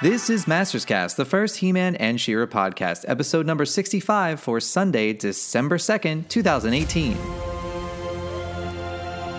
[0.00, 5.12] This is Masters Cast, the first He-Man and She-Ra podcast, episode number 65 for Sunday,
[5.12, 7.16] December 2nd, 2018.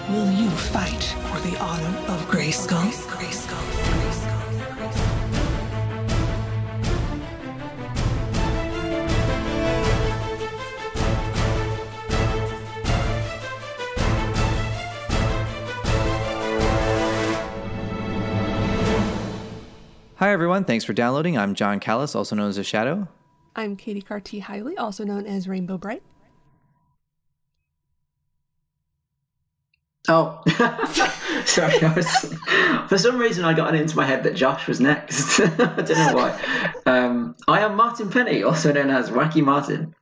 [0.09, 2.91] Will you fight for the honor of Grayskull?
[3.07, 3.88] Grayskull.
[20.19, 21.37] Hi everyone, thanks for downloading.
[21.37, 23.07] I'm Jon Kallis, also known as a Shadow.
[23.55, 26.03] I'm Katie Carty Haile, also known as Rainbow Brite.
[30.09, 30.41] Oh,
[31.45, 31.81] sorry.
[31.81, 32.35] I was,
[32.89, 35.39] for some reason, I got it into my head that Josh was next.
[35.39, 36.73] I don't know why.
[36.85, 39.95] Um, I am Martin Penny, also known as Wacky Martin.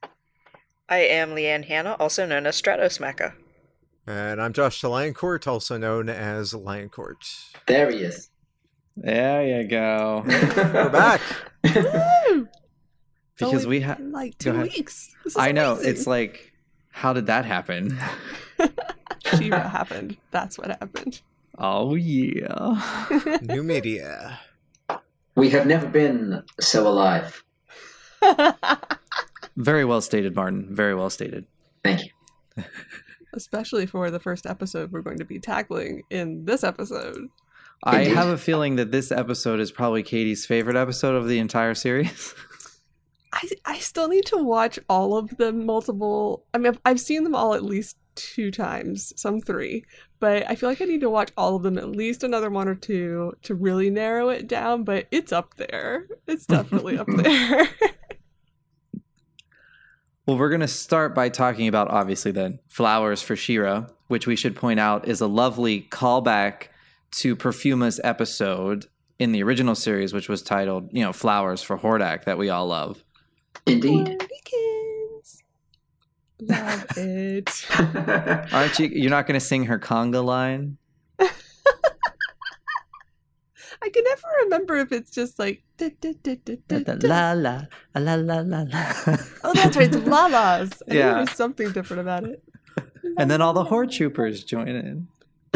[0.89, 3.33] I am Leanne Hannah, also known as Stratosmacker.
[4.07, 7.53] And I'm Josh de Lioncourt, also known as Lioncourt.
[7.67, 8.31] There he is.
[8.97, 10.23] There you go.
[10.25, 11.21] We're back.
[13.37, 13.99] Because we have.
[13.99, 15.13] like two weeks.
[15.23, 15.73] This is I know.
[15.73, 15.91] amazing.
[15.91, 16.53] It's like,
[16.89, 17.95] how did that happen?
[19.37, 20.17] She-Ra happened.
[20.31, 21.21] That's what happened.
[21.59, 22.81] Oh, yeah.
[23.43, 24.39] New media.
[25.35, 27.43] We have never been so alive.
[29.55, 30.73] Very well stated, Martin.
[30.75, 31.45] Very well stated.
[31.83, 32.63] Thank you.
[33.33, 37.27] Especially for the first episode we're going to be tackling in this episode.
[37.83, 41.75] I have a feeling that this episode is probably Katie's favorite episode of the entire
[41.75, 42.33] series.
[43.33, 46.45] I I still need to watch all of them multiple.
[46.53, 49.85] I mean, I've, I've seen them all at least two times, some three,
[50.19, 52.67] but I feel like I need to watch all of them at least another one
[52.67, 54.83] or two to really narrow it down.
[54.83, 56.07] But it's up there.
[56.25, 57.69] It's definitely up there.
[60.25, 64.35] Well, we're going to start by talking about obviously then Flowers for She-Ra, which we
[64.35, 66.67] should point out is a lovely callback
[67.11, 68.85] to Perfuma's episode
[69.19, 72.67] in the original series, which was titled, you know, Flowers for Hordak that we all
[72.67, 73.03] love.
[73.65, 74.07] Indeed.
[74.07, 75.43] Weekends.
[76.41, 77.65] Love it.
[78.53, 78.87] Aren't you?
[78.87, 80.77] You're not going to sing her conga line?
[83.79, 85.63] I can never remember if it's just like.
[85.77, 87.61] "Da, da, da, da, da, da." La la
[87.95, 88.93] la la la la.
[89.43, 89.93] Oh, that's right.
[89.93, 90.71] It's Lala's.
[90.89, 91.09] I knew Yeah.
[91.11, 92.43] there was something different about it.
[93.17, 95.07] and then all the Horde Troopers join in.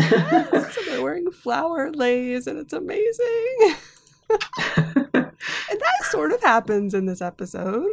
[0.09, 3.75] So they're wearing flower leis, and it's amazing.
[4.73, 7.88] and that sort of happens in this episode.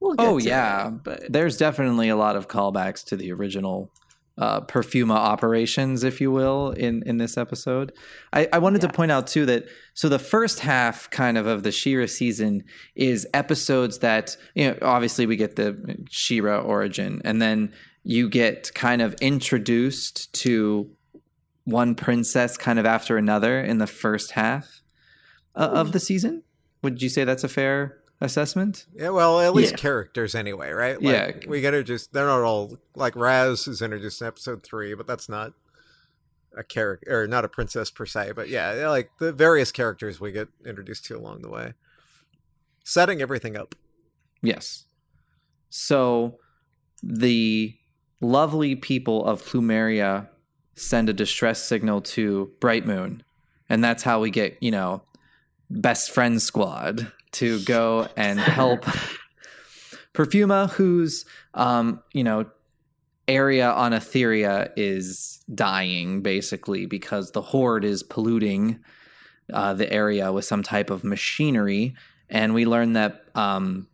[0.00, 0.88] We'll get Oh, to yeah.
[0.88, 3.90] it, but There's definitely a lot of callbacks to the original
[4.36, 7.92] uh, Perfuma operations, if you will, in in this episode.
[8.32, 11.62] I, I wanted to point out too that so the first half kind of of
[11.62, 12.64] the She-Ra season
[12.96, 17.72] is episodes that you know obviously we get the She-Ra origin, and then
[18.02, 20.90] you get kind of introduced to
[21.64, 24.82] one princess kind of after another in the first half
[25.56, 26.42] uh, of the season.
[26.82, 28.86] Would you say that's a fair assessment?
[28.94, 29.76] Yeah, well, at least Yeah.
[29.78, 31.00] characters anyway, right?
[31.00, 31.26] Yeah.
[31.26, 35.06] Like, We get introduced, they're not all, like Raz is introduced in episode three, but
[35.06, 35.52] that's not
[36.56, 40.30] a character, or not a princess per se, but yeah, like the various characters we
[40.32, 41.72] get introduced to along the way.
[42.84, 43.74] Setting everything up.
[44.42, 44.84] Yes.
[45.70, 46.38] So
[47.02, 47.74] the
[48.20, 50.28] lovely people of Plumeria
[50.74, 53.22] send a distress signal to Bright Moon,
[53.68, 55.02] and that's how we get, you know,
[55.70, 58.84] best friend squad to go and help
[60.14, 61.24] Perfuma, whose
[61.54, 62.46] um, you know,
[63.26, 68.78] area on Etheria is dying basically because the horde is polluting
[69.52, 71.94] uh, the area with some type of machinery,
[72.30, 73.88] and we learn that um,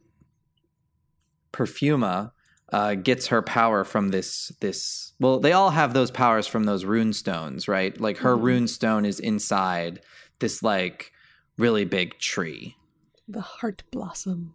[1.53, 2.33] Perfuma
[2.73, 5.13] uh, gets her power from this this.
[5.21, 7.99] Well, they all have those powers from those rune stones, right?
[8.01, 8.43] Like her Mhm.
[8.43, 10.01] rune stone is inside
[10.39, 11.13] this like
[11.59, 12.77] really big tree.
[13.29, 14.55] the heart blossom,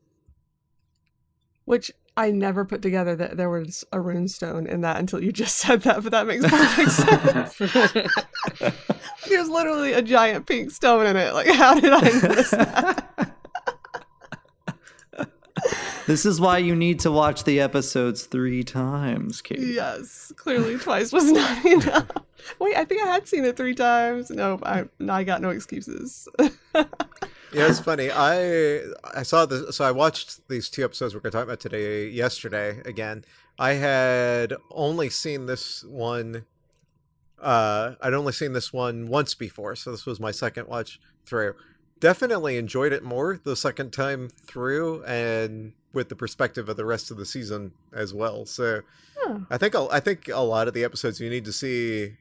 [1.65, 5.31] which I never put together that there was a rune stone in that until you
[5.31, 6.91] just said that, but that makes perfect
[7.57, 7.57] sense.
[9.29, 11.33] There's literally a giant pink stone in it.
[11.33, 13.24] Like, how did I miss that?
[16.07, 19.59] This is why you need to watch the episodes three times, Kate.
[19.59, 22.07] yes, clearly twice was not enough.
[22.59, 24.29] Wait, I think I had seen it three times.
[24.29, 26.27] No, I, I got no excuses.
[27.53, 28.11] Yeah, it's funny.
[28.11, 28.81] I
[29.15, 29.75] I saw this.
[29.77, 32.09] So I watched these two episodes we're going to talk about today.
[32.09, 33.23] Yesterday, again,
[33.57, 36.45] I had only seen this one.
[37.41, 41.55] Uh, I'd only seen this one once before, so this was my second watch through.
[41.99, 47.09] Definitely enjoyed it more the second time through, and with the perspective of the rest
[47.09, 48.45] of the season as well.
[48.45, 48.81] So
[49.17, 49.39] Huh.
[49.49, 52.17] I think a- I think a lot of the episodes you need to see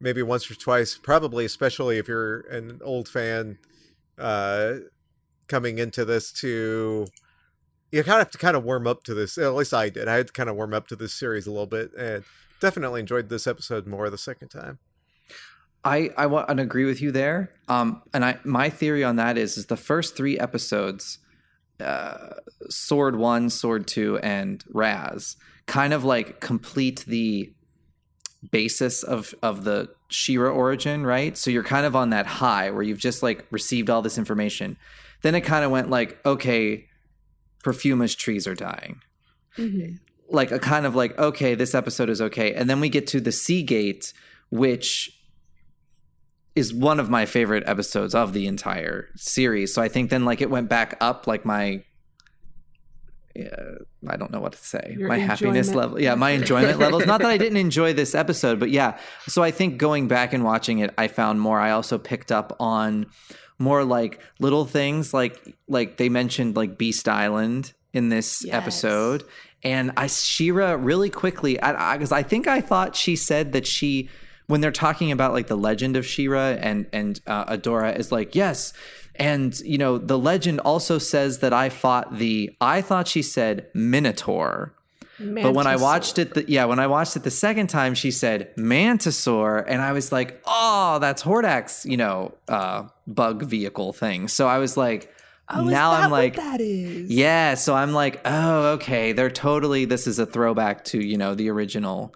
[0.00, 3.58] maybe once or twice, probably especially if you're an old fan
[4.18, 4.74] uh,
[5.48, 7.06] coming into this to
[7.90, 9.36] you kind of have to kind of warm up to this.
[9.38, 10.06] At least I did.
[10.08, 12.22] I had to kind of warm up to this series a little bit, and
[12.60, 14.78] definitely enjoyed this episode more the second time.
[15.84, 17.52] I I want to agree with you there.
[17.68, 21.18] Um, and I my theory on that is is the first three episodes,
[21.80, 22.34] uh,
[22.68, 25.36] Sword One, Sword Two, and Raz,
[25.66, 27.52] kind of like complete the
[28.50, 31.36] basis of of the She-Ra origin, right?
[31.36, 34.76] So you're kind of on that high where you've just like received all this information.
[35.22, 36.86] Then it kind of went like, okay,
[37.62, 39.00] Perfuma's trees are dying.
[39.58, 39.98] Mhm.
[40.30, 42.54] Like a kind of like, okay, this episode is okay.
[42.54, 44.12] And then we get to the Seagate,
[44.50, 45.10] which
[46.56, 49.72] is one of my favorite episodes of the entire series.
[49.72, 51.84] So I think then like it went back up like my
[53.38, 53.74] uh,
[54.08, 54.96] I don't know what to say.
[54.98, 56.00] Your my happiness level.
[56.00, 57.06] Yeah, my enjoyment levels.
[57.06, 58.98] Not that I didn't enjoy this episode, but yeah.
[59.28, 61.60] So I think going back and watching it, I found more.
[61.60, 63.06] I also picked up on
[63.58, 65.38] more like little things like
[65.68, 68.54] like they mentioned like Beast Island in this Yes.
[68.54, 69.24] episode.
[69.62, 74.08] And I Shira really quickly because I think I thought she said that she
[74.50, 78.34] when they're talking about like the legend of She-Ra and and uh, Adora is like
[78.34, 78.72] yes
[79.16, 83.68] and you know the legend also says that I fought the I thought she said
[83.74, 84.74] Minotaur
[85.22, 88.10] but when I watched it, the, yeah, when I watched it the second time, she
[88.10, 94.28] said Mantisaur, and I was like, "Oh, that's Hordak's, you know, uh, bug vehicle thing."
[94.28, 95.12] So I was like,
[95.52, 97.10] Oh, now I'm like, that is.
[97.10, 97.54] yeah.
[97.54, 99.12] So I'm like, oh, okay.
[99.12, 99.84] They're totally.
[99.84, 102.14] This is a throwback to you know the original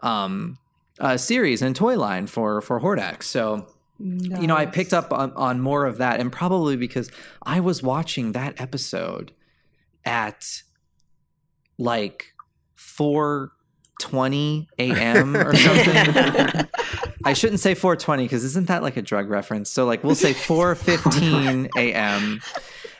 [0.00, 0.58] um,
[1.00, 3.22] uh, series and toy line for for Hordak.
[3.22, 3.66] So
[3.98, 7.10] you know, I picked up on, on more of that, and probably because
[7.44, 9.32] I was watching that episode
[10.04, 10.62] at
[11.78, 12.34] like
[12.74, 13.52] four
[13.98, 15.34] twenty a.m.
[15.36, 16.68] or something.
[17.24, 19.68] I shouldn't say 420 because isn't that like a drug reference?
[19.68, 22.40] So like we'll say 4:15 a.m.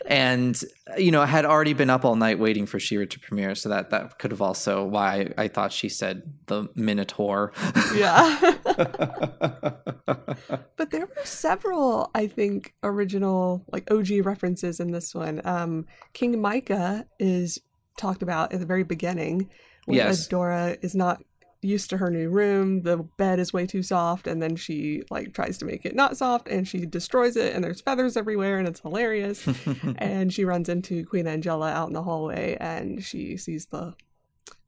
[0.06, 0.60] And
[0.96, 3.68] you know, I had already been up all night waiting for She-Ra to premiere, so
[3.68, 7.52] that that could have also why I, thought she said the Minotaur.
[7.94, 8.54] Yeah.
[10.76, 15.40] but there were several, I think, original like OG references in this one.
[15.44, 17.58] Um, King Micah is
[17.96, 19.50] talked about at the very beginning
[19.86, 20.28] when Yes.
[20.28, 21.22] Adora is not
[21.66, 22.82] used to her new room.
[22.82, 26.16] The bed is way too soft, and then she like tries to make it not
[26.16, 29.46] soft, and she destroys it, and there's feathers everywhere, and it's hilarious.
[29.98, 33.94] and she runs into Queen Angela out in the hallway, and she sees the,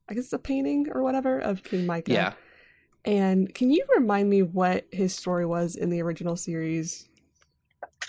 [0.08, 2.12] I guess, it's a painting or whatever of King Micah.
[2.12, 2.32] yeah.
[3.04, 7.08] And can you remind me what his story was in the original series?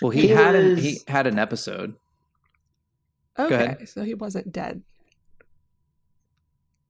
[0.02, 1.94] Well, he, He had an, was- he had an episode.
[3.38, 4.82] Okay, so he wasn't dead.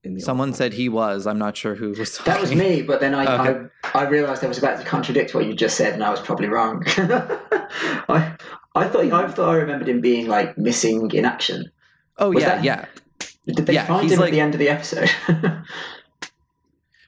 [0.02, 1.26] In the Someone said he was.
[1.26, 2.32] I'm not sure who was talking.
[2.32, 3.68] That was me, but then I, Okay.
[3.94, 6.20] I, I realised I was about to contradict what you just said, and I was
[6.20, 6.84] probably wrong.
[6.96, 8.34] I,
[8.74, 11.70] I thought I thought I remembered him being like missing in action.
[12.18, 12.84] Oh Was yeah, that- yeah.
[13.46, 15.10] Did they Yeah, find he's him like- at the end of the episode?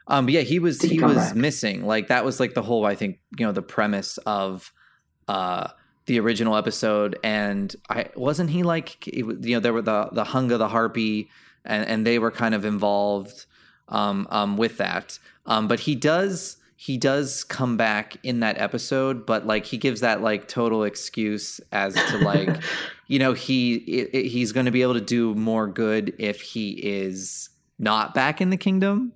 [0.09, 1.37] Um, but yeah, he was Did he he was back?
[1.37, 1.85] missing.
[1.87, 4.73] Like that was like the whole I think you know the premise of
[5.29, 5.69] uh
[6.07, 7.19] the original episode.
[7.23, 11.31] And I wasn't he like it you know there were the the Hunga the harpy
[11.65, 13.47] and and they were kind of involved
[13.89, 15.19] um um with that.
[15.47, 20.01] Um, but he does he does come back in that episode, but like he gives
[20.01, 22.61] that like total excuse as to like
[23.07, 26.41] you know he i i- he's going to be able to do more good if
[26.41, 29.13] he is not back in the kingdom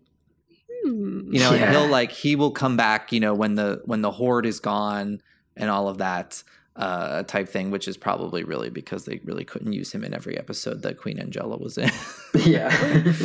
[0.85, 1.33] Hmm.
[1.33, 4.11] you know and he'll like he will come back you know when the when the
[4.11, 5.21] horde is gone
[5.57, 6.43] and all of that
[6.77, 10.37] uh type thing which is probably really because they really couldn't use him in every
[10.39, 11.91] episode that queen angela was in
[12.45, 12.69] yeah.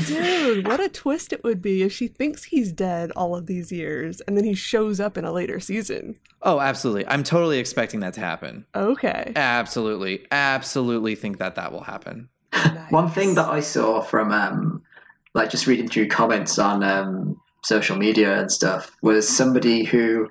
[0.08, 3.72] Dude, what a twist it would be if she thinks he's dead all of these
[3.72, 6.18] years and then he shows up in a later season.
[6.44, 9.34] oh absolutely i'm totally expecting that to happen Okay.
[9.36, 12.30] absolutely absolutely think that that will happen
[12.90, 14.82] One thing that I saw from um,
[15.34, 20.30] like just reading through comments on um, social media and stuff was somebody who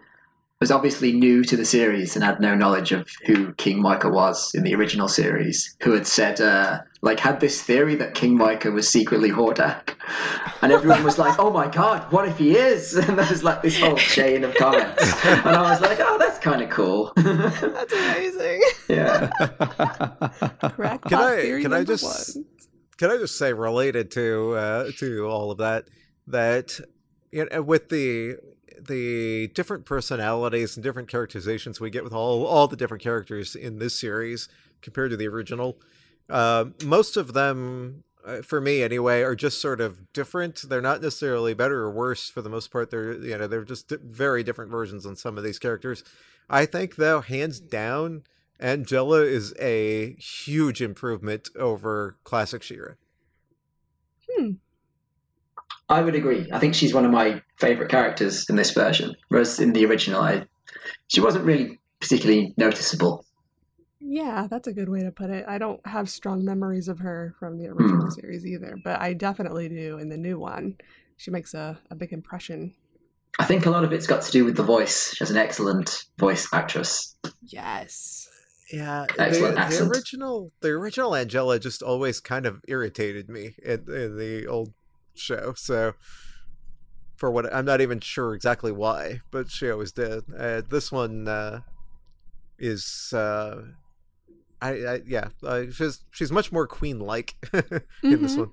[0.61, 4.55] was obviously new to the series and had no knowledge of who King Micah was
[4.55, 8.71] in the original series, who had said uh, like had this theory that King Micah
[8.71, 9.95] was secretly Hordak,
[10.61, 13.63] and everyone was like, "Oh my god, what if he is?" And there was like
[13.63, 17.93] this whole chain of comments, and I was like, "Oh, that's kind of cool." That's
[17.93, 18.61] amazing.
[18.89, 19.29] yeah.
[20.61, 22.45] Crackpot Can I- can I just- one.
[22.99, 25.87] can I just say related to uh, to all of that
[26.27, 26.79] that
[27.33, 28.37] you know, with the
[28.87, 33.79] the different personalities and different characterizations we get with all all the different characters in
[33.79, 34.49] this series
[34.83, 35.79] compared to the original,
[36.29, 38.05] uh, most of them.
[38.23, 40.69] Uh, for me, anyway, are just sort of different.
[40.69, 42.91] They're not necessarily better or worse for the most part.
[42.91, 46.05] They're you know they're just very different versions on some of these characters.
[46.51, 48.25] I think though, hands down,
[48.59, 52.93] Angela is a huge improvement over classic She-Ra.
[55.91, 56.49] I would agree.
[56.53, 60.23] I think she's one of my favorite characters in this version, whereas in the original,
[60.23, 60.47] I
[61.09, 63.25] she wasn't really particularly noticeable.
[64.01, 65.45] Yeah, that's a good way to put it.
[65.47, 68.11] I don't have strong memories of her from the original Hmm.
[68.11, 70.77] series either, but I definitely do in the new one.
[71.19, 72.75] She makes a, a big impression.
[73.39, 75.15] I think a lot of it's got to do with the voice.
[75.15, 77.17] She's an excellent voice actress.
[77.43, 78.29] Yes.
[78.73, 83.81] Yeah, Excellent the, the original the original Angela just always kind of irritated me in,
[83.93, 84.73] in the old
[85.21, 85.55] show.
[85.57, 85.95] So
[87.17, 90.25] for what I'm not even sure exactly why, but she always did.
[90.37, 91.61] Uh, this one uh,
[92.59, 93.63] is uh,
[94.61, 97.35] I, I yeah, uh, she's she's much more queen like
[98.03, 98.39] in this Mhm.
[98.39, 98.51] one.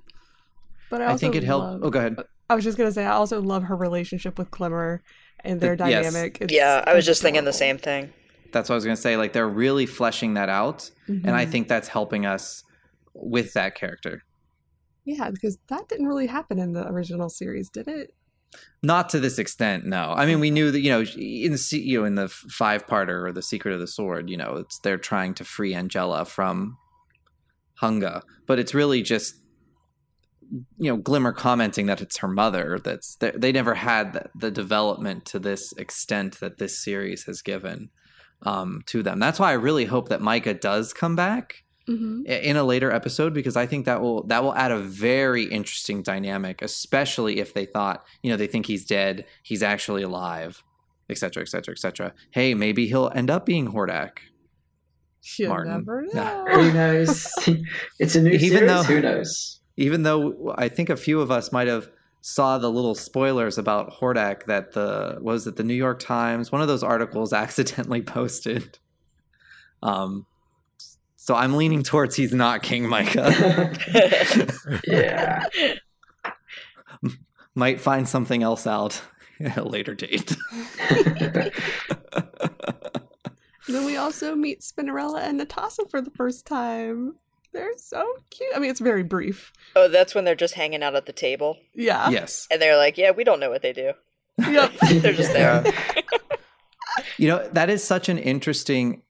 [0.90, 1.66] But I, I think it helped.
[1.66, 2.18] love- Oh, go ahead.
[2.50, 5.02] I was just gonna say I also love her relationship with Glimmer
[5.44, 6.06] and their The- yes.
[6.06, 6.38] dynamic.
[6.42, 8.14] It's yeah, I was just thinking the same thing.
[8.54, 9.18] That's what I was gonna say.
[9.18, 11.52] Like they're really fleshing that out, and I Mhm.
[11.52, 12.64] think that's helping us
[13.14, 14.24] with that character.
[15.08, 18.14] Yeah, because that didn't really happen in the original series, did it?
[18.84, 20.14] Not to this extent, no.
[20.16, 23.26] I mean, we knew that you know in the you know in the five parter
[23.26, 26.78] or the Secret of the Sword, you know, it's they're trying to free Angela from
[27.82, 29.36] Hunga, but it's really just
[30.78, 32.78] you know Glimmer commenting that it's her mother.
[32.84, 37.42] That's they, they never had the, the development to this extent that this series has
[37.42, 37.92] given
[38.42, 39.20] um, to them.
[39.20, 42.26] That's why I really hope that Micah does come back Mm-hmm.
[42.26, 46.02] in a later episode because I think that will that will add a very interesting
[46.04, 50.64] dynamic, especially if they thought you know they think he's dead, he's actually alive,
[51.10, 52.14] etc., etc., etc.
[52.32, 54.18] Hey, maybe he'll end up being Hordak.
[55.38, 55.74] You Martin.
[55.74, 56.44] never Nah.
[56.46, 56.62] know.
[56.62, 57.34] Who knows?
[58.00, 58.68] it's a new Even series.
[58.70, 59.60] though- Who knows?
[59.78, 61.90] Even though I think a few of us might have
[62.22, 66.62] saw the little spoilers about Hordak that the was it the New York Times one
[66.62, 68.80] of those articles accidentally posted.
[69.84, 70.26] Um,
[71.28, 73.74] so I'm leaning towards he's not King Micah.
[74.88, 75.44] yeah.
[77.56, 79.02] Might find something else out
[79.42, 80.38] at a later date.
[83.70, 87.16] Then we also meet Spinnerella and Netossa for the first time.
[87.52, 88.56] They're so cute.
[88.56, 89.52] I mean, it's very brief.
[89.76, 91.58] oh, that's when they're just hanging out at the table.
[91.76, 92.10] Yeah.
[92.10, 92.48] yes.
[92.50, 93.92] And they're like, yeah, we don't know what they do.
[94.38, 94.72] Yep.
[95.02, 95.66] They're just there.
[97.18, 99.02] You know, that is such an interesting.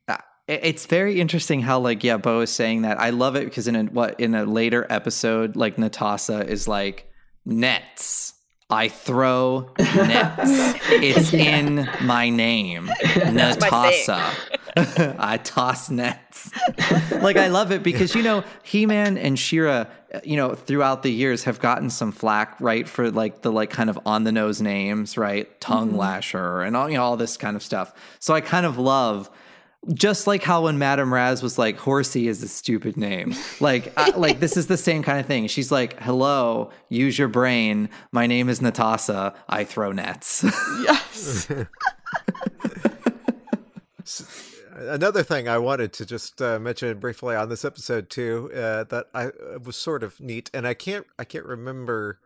[0.48, 3.00] It- it's very interesting how, like, yeah, Bow is saying that.
[3.00, 7.12] I love it because in a what in a later episode, like Netossa is like
[7.46, 8.34] nets.
[8.70, 10.40] I throw nets.
[10.90, 14.06] it's in my name, That's my thing.
[14.06, 15.16] Netossa.
[15.20, 16.52] I toss nets.
[17.22, 19.86] like I love it because you know He-Man and She-Ra,
[20.24, 23.90] you know, throughout the years have gotten some flack, right, for like the like kind
[23.90, 26.00] of on the nose names, right, tongue mm-hmm.
[26.00, 27.94] lasher and all you know all this kind of stuff.
[28.20, 29.30] So I kind of love.
[29.94, 34.10] Just like how when Madame Raz was like, "Horsey is a stupid name," like, I,
[34.18, 35.48] like this is the same kind of thing.
[35.48, 37.90] She's like, "Hello, use your brain.
[38.12, 39.34] My name is Netossa.
[39.48, 40.44] I throw nets."
[40.84, 41.48] Yes.
[44.76, 49.08] Another thing I wanted to just uh, mention briefly on this episode too uh, that
[49.14, 52.20] I uh, was sort of neat, and I can't I can't remember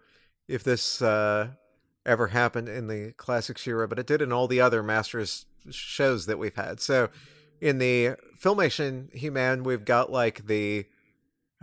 [0.48, 1.50] if this uh,
[2.06, 6.26] ever happened in the classic She-Ra, but it did in all the other Masters shows
[6.26, 6.82] that we've had.
[6.82, 7.10] So
[7.62, 10.86] in the filmation He-Man, we've got like the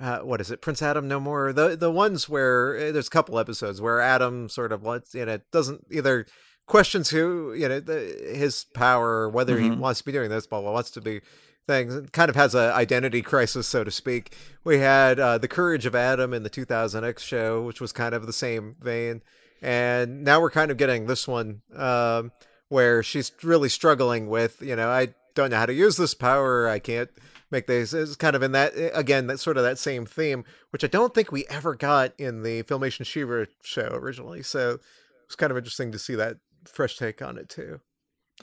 [0.00, 1.52] uh, what is it, Prince Adam No More?
[1.52, 5.26] The the ones where uh, there's a couple episodes where Adam sort of lets you
[5.26, 6.24] know doesn't either
[6.66, 9.78] questions who you know the, his power, or whether he Mhm.
[9.78, 11.20] wants to be doing this, blah blah, wants to be
[11.66, 11.94] things.
[11.96, 14.36] It kind of has a identity crisis, so to speak.
[14.62, 18.24] We had uh, the Courage of Adam in the 2000X show, which was kind of
[18.26, 19.20] the same vein,
[19.60, 22.30] and now we're kind of getting this one um,
[22.68, 26.68] where she's really struggling with you know I don't know how to use this power,
[26.68, 27.10] I can't
[27.50, 30.84] make these it's kind of in that again that sort of that same theme which
[30.84, 34.78] i don't think we ever got in the filmation She-Ra show originally so
[35.24, 37.80] it's kind of interesting to see that fresh take on it too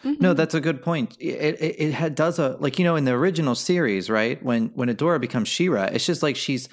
[0.04, 0.34] No, mm-hmm.
[0.34, 1.16] that's a good point.
[1.22, 4.44] It it, it had, does a like you know in the original series, right?
[4.44, 6.68] When when Adora becomes She-Ra, it's just like she's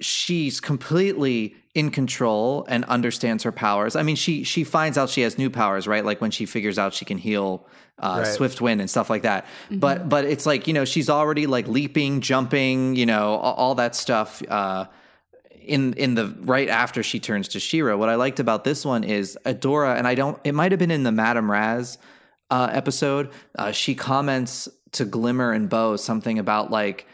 [0.00, 3.94] she's completely in control and understands her powers.
[3.94, 6.04] I mean, she she finds out she has new powers, right?
[6.04, 7.66] Like when she figures out she can heal
[7.98, 8.26] uh, Right.
[8.26, 9.46] Swift Wind and stuff like that.
[9.70, 13.74] But but it's like you know she's already like leaping, jumping, you know, all, all
[13.76, 14.42] that stuff.
[14.48, 14.86] Uh,
[15.62, 17.94] in in the right after she turns to She-Ra.
[17.96, 20.38] What I liked about this one is Adora, and I don't.
[20.42, 21.98] It might have been in the Madam Raz
[22.50, 23.30] uh, episode.
[23.56, 27.06] Uh, she comments to Glimmer and Bow something about like,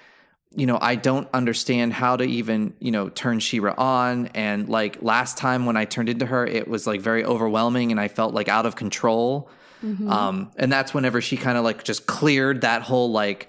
[0.56, 5.02] you know, I don't understand how to even you know turn She-Ra on, and like
[5.02, 8.34] last time when I turned into her, it was like very overwhelming, and I felt
[8.34, 9.48] like out of control.
[9.84, 10.10] Mhm.
[10.10, 13.48] Um, and that's whenever she kind of like just cleared that whole like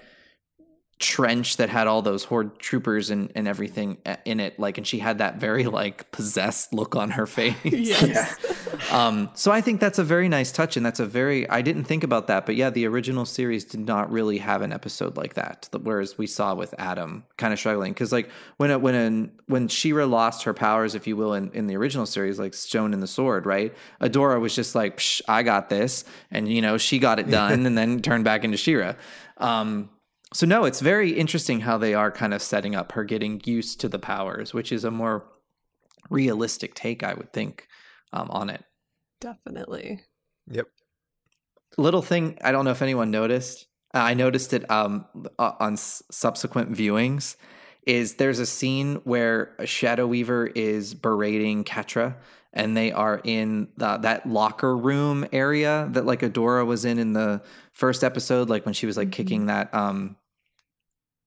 [0.98, 4.98] trench that had all those horde troopers and, and everything in it like and she
[4.98, 7.54] had that very like possessed look on her face.
[7.62, 8.34] Yes.
[8.90, 11.84] um so i think that's a very nice touch and that's a very i didn't
[11.84, 15.34] think about that but yeah the original series did not really have an episode like
[15.34, 19.32] that whereas we saw with adam kind of struggling because like when it, when an,
[19.46, 22.92] when She-Ra lost her powers if you will in, in the original series like stone
[22.92, 23.72] and the sword right?
[24.00, 27.66] Adora was just like Psh, i got this and you know she got it done
[27.66, 28.94] and then turned back into She-Ra
[29.36, 29.90] um
[30.34, 33.80] so no, it's very interesting how they are kind of setting up her getting used
[33.80, 35.24] to the powers, which is a more
[36.10, 37.66] realistic take, I would think,
[38.12, 38.64] um, on it.
[39.20, 40.00] Definitely.
[40.50, 40.66] Yep.
[41.76, 43.66] Little thing, I don't know if anyone noticed.
[43.94, 45.06] uh, I noticed it um,
[45.38, 47.36] uh, on s- subsequent viewings.
[47.86, 52.16] Is there's a scene where a Shadow Weaver is berating Catra,
[52.52, 57.14] and they are in the, that locker room area that like Adora was in in
[57.14, 57.40] the
[57.78, 60.16] first episode, like when she was like kicking that um,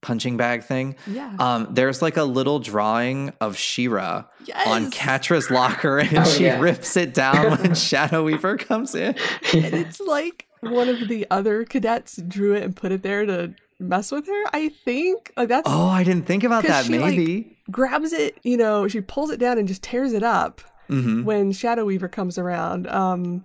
[0.02, 0.96] punching bag thing.
[1.06, 1.34] Yeah.
[1.38, 4.66] Um, there's like a little drawing of She-Ra yes.
[4.66, 6.60] on Catra's locker, and Oh, she yeah.
[6.60, 9.14] rips it down when Shadow Weaver comes in.
[9.54, 13.54] and it's like one of the other cadets drew it and put it there to
[13.80, 14.44] mess with her.
[14.52, 16.88] I think like that's Oh, I didn't think about that.
[16.88, 18.38] Maybe she, like, grabs it.
[18.42, 22.08] You know, she pulls it down and just tears it up hmm when Shadow Weaver
[22.08, 22.86] comes around.
[22.88, 23.44] Um,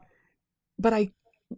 [0.78, 1.12] but I.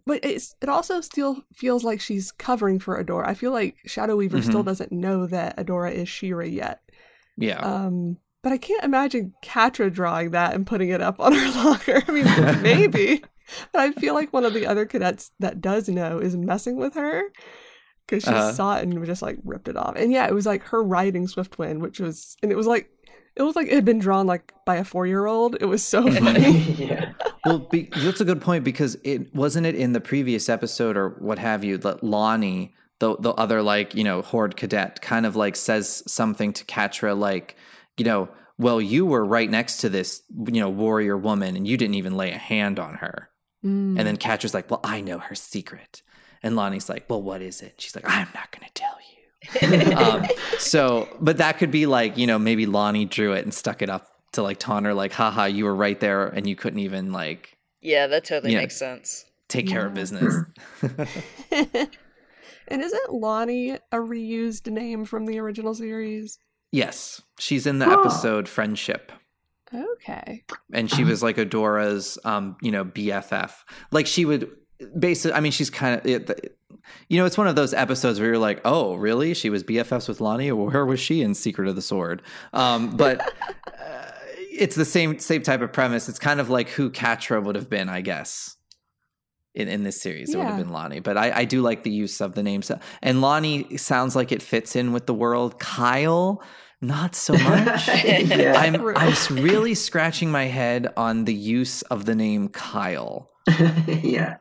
[0.06, 3.26] But it's it also still feels like she's covering for Adora.
[3.26, 6.80] I feel like Shadow Weaver still doesn't know that Adora is She-Ra yet.
[7.36, 7.58] Yeah.
[7.58, 12.02] Um, but I can't imagine Catra drawing that and putting it up on her locker.
[12.06, 12.24] I mean,
[12.62, 13.22] maybe.
[13.72, 16.94] But I feel like one of the other cadets that does know is messing with
[16.94, 17.22] her
[18.06, 18.52] because she Uh-huh.
[18.52, 19.94] saw it and just like ripped it off.
[19.96, 22.88] And yeah, it was like her riding Swiftwind, which was, and it was like,
[23.36, 25.56] it was like it had been drawn like by a four year old.
[25.60, 26.50] It was so funny.
[26.78, 27.12] yeah.
[27.44, 31.10] well, be, that's a good point because it wasn't it in the previous episode or
[31.20, 35.36] what have you that Lonnie, the the other like you know horde cadet, kind of
[35.36, 37.56] like says something to Catra like,
[37.96, 38.28] you know,
[38.58, 42.16] well, you were right next to this you know warrior woman and you didn't even
[42.16, 43.30] lay a hand on her.
[43.64, 43.98] Mm.
[43.98, 46.02] And then Catra's like, well, I know her secret.
[46.42, 47.74] And Lonnie's like, well, what is it?
[47.78, 49.19] She's like, I'm not going to tell you.
[49.96, 50.24] um,
[50.58, 53.88] so, but that could be like, you know, maybe Lonnie drew it and stuck it
[53.90, 57.12] up to like taunt her, like, haha, you were right there and you couldn't even
[57.12, 58.58] like Yeah, that totally Yeah.
[58.60, 59.24] makes sense.
[59.48, 60.34] take care of business.
[61.52, 66.38] and isn't Lonnie a reused name from the original series?
[66.72, 68.00] yes, she's in the Oh.
[68.00, 69.10] episode Friendship.
[69.74, 70.44] Okay.
[70.72, 73.52] and she was like Adora's, um, you know, BFF.
[73.92, 74.50] Like she would
[74.98, 75.34] basically.
[75.34, 76.56] I mean, she's kind of, it,
[77.08, 79.34] you know, it's one of those episodes where you're like, oh, really?
[79.34, 82.22] She was BFFs with Lonnie, where was she in Secret of the Sword?
[82.52, 83.20] Um, but
[83.66, 84.10] uh,
[84.52, 86.08] it's the same same type of premise.
[86.08, 88.56] It's kind of like who Catra would have been, I guess.
[89.52, 91.90] In, in this series, it would have been Lonnie, but I, I do like the
[91.90, 92.70] use of the names.
[93.02, 95.58] And Lonnie sounds like it fits in with the world.
[95.58, 96.40] Kyle,
[96.80, 97.88] not so much.
[97.88, 98.54] yeah.
[98.56, 103.30] I'm I'm really scratching my head on the use of the name Kyle,
[103.88, 104.36] yeah.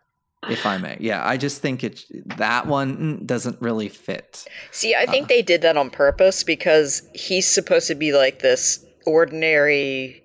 [0.47, 0.97] If I may.
[0.99, 2.05] Yeah, I just think it
[2.37, 4.45] that one mm, doesn't really fit.
[4.71, 8.85] See, I think they did that on purpose because he's supposed to be like this
[9.05, 10.23] ordinary.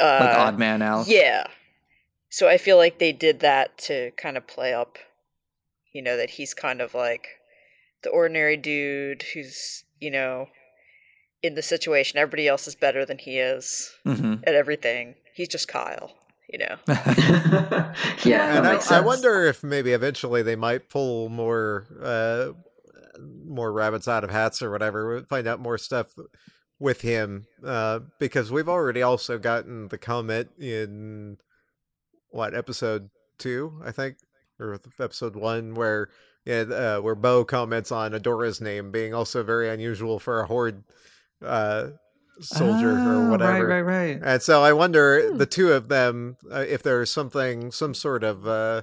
[0.00, 1.06] Uh, Like odd man out.
[1.06, 1.46] Yeah.
[2.30, 4.96] So I feel like they did that to kind of play up,
[5.92, 7.28] you know, that he's kind of like
[8.02, 10.48] the ordinary dude who's, you know,
[11.42, 12.18] in the situation.
[12.18, 15.14] Everybody else is better than he is hmm at everything.
[15.34, 16.12] He's just Kyle,
[16.48, 16.76] you know.
[18.24, 18.56] yeah.
[18.56, 22.52] And I, I wonder if maybe eventually they might pull more uh,
[23.46, 26.14] more rabbits out of hats or whatever, find out more stuff
[26.78, 31.38] with him uh, because we've already also gotten the comment in
[32.30, 34.16] what episode two, I think,
[34.58, 36.08] or episode one, where
[36.44, 40.82] yeah, uh, where Bow comments on Adora's name being also very unusual for a horde
[41.44, 41.88] uh,
[42.40, 43.66] soldier or Ah, whatever.
[43.66, 44.20] Right, right, right.
[44.22, 45.38] And so I wonder Hmm.
[45.38, 48.82] the two of them uh, if there's something some sort of uh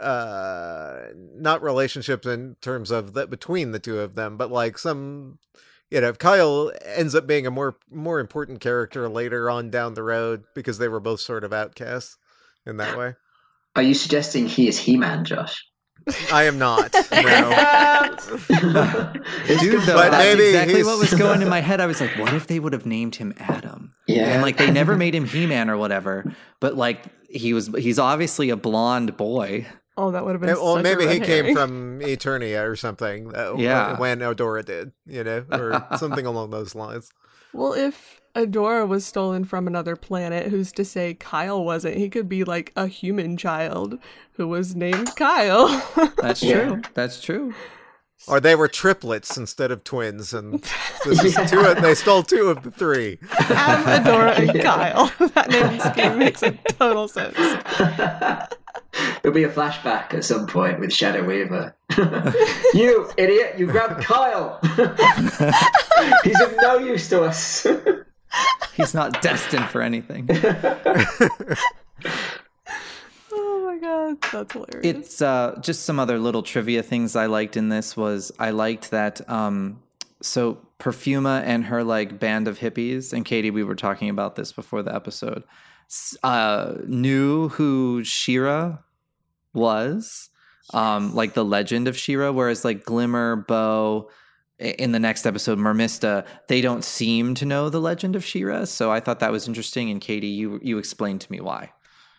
[0.00, 5.38] uh not relationships in terms of that between the two of them but like some
[5.90, 9.94] you know if Kyle ends up being a more more important character later on down
[9.94, 12.16] the road because they were both sort of outcasts
[12.64, 13.14] in that way.
[13.76, 15.64] Are you suggesting he is He-Man, Josh?
[16.32, 16.92] I am not.
[17.12, 18.16] No.
[19.60, 21.80] Dude, though, But that's maybe exactly he's- what was going in my head.
[21.80, 23.94] I was like, what if they would have named him Adam?
[24.06, 24.32] yeah.
[24.32, 28.50] And like they never made him He-Man or whatever, but like he was he's obviously
[28.50, 29.66] a blonde boy.
[29.96, 30.50] Oh, that would have been.
[30.50, 33.34] Well, such a maybe he red came from Eternia or something.
[33.36, 33.98] uh, Yeah.
[33.98, 37.10] when Adora did, you know, or something along those lines.
[37.52, 41.96] Well, if Adora was stolen from another planet, who's to say Kyle wasn't?
[41.96, 43.98] He could be like a human child
[44.34, 45.68] who was named Kyle.
[46.18, 46.68] That's Yeah.
[46.68, 46.82] true.
[46.94, 47.54] That's true.
[48.28, 50.62] Or they were triplets instead of twins, and
[51.06, 51.60] this is two.
[51.60, 53.18] Of, they stole two of the three.
[53.48, 55.10] Adam, Adora, and Kyle.
[55.34, 57.34] that name scheme makes a total sense.
[59.24, 61.74] It'll be a flashback at some point with Shadow Weaver.
[62.74, 63.54] you idiot!
[63.56, 64.58] You grabbed Kyle.
[66.22, 67.66] He's of no use to us.
[68.76, 70.28] He's not destined for anything.
[73.32, 74.80] Oh my god, that's hilarious.
[74.84, 78.90] It's uh, just some other little trivia things I liked in this was I liked
[78.90, 79.80] that um,
[80.20, 84.50] so Perfuma and her like band of hippies and Katie we were talking about this
[84.52, 85.44] before the episode
[86.24, 88.78] uh, knew who She-Ra
[89.52, 90.30] was
[90.74, 94.12] um, like the legend of She-Ra whereas like Glimmer Bow i-
[94.60, 98.90] in the next episode Mermista they don't seem to know the legend of She-Ra so
[98.90, 101.72] I thought that was interesting and Katie you you explained to me why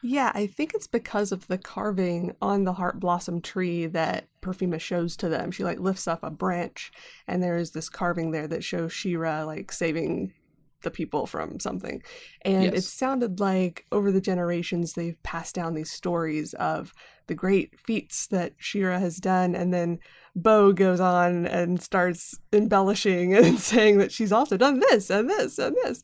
[0.03, 4.79] Yeah, I think it's because of the carving on the heart blossom tree that Perfuma
[4.79, 5.51] shows to them.
[5.51, 6.91] She like lifts up a branch
[7.27, 10.33] and there is this carving there that shows She-Ra like saving
[10.81, 12.01] the people from something.
[12.43, 16.93] And it sounded like over the generations they've passed down these stories of
[17.27, 19.99] the great feats that She-Ra has done and then
[20.35, 25.57] Bow goes on and starts embellishing and saying that she's also done this and this
[25.57, 26.03] and this.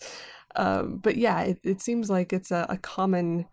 [0.55, 3.45] Um, but yeah, it, it seems like it's a, a common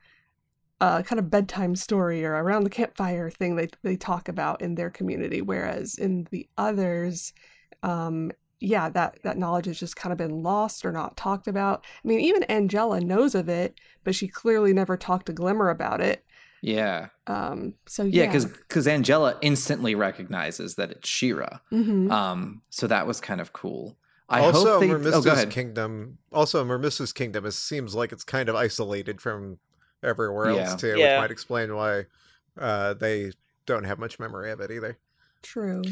[0.81, 4.75] uh, kind of bedtime story or around the campfire thing they they talk about in
[4.75, 5.41] their community.
[5.41, 7.33] Whereas in the others,
[7.83, 11.85] um, yeah, that that knowledge has just kind of been lost or not talked about.
[12.05, 16.01] I mean, even Angela knows of it, but she clearly never talked to Glimmer about
[16.01, 16.25] it.
[16.63, 21.59] yeah Um, so Yeah, yeah, because Angela instantly recognizes that it's She-Ra.
[21.73, 22.11] Mhm.
[22.11, 23.97] Um, so that was kind of cool.
[24.31, 24.89] I also, hope they.
[24.89, 26.17] Mermista's Oh, kingdom.
[26.33, 29.59] Also, Mermista's kingdom is, seems like it's kind of isolated from
[30.03, 30.77] everywhere else Yeah.
[30.77, 31.17] too, Yeah.
[31.17, 32.07] which might explain why
[32.59, 33.33] uh, they
[33.67, 34.97] don't have much memory of it either.
[35.43, 35.83] true.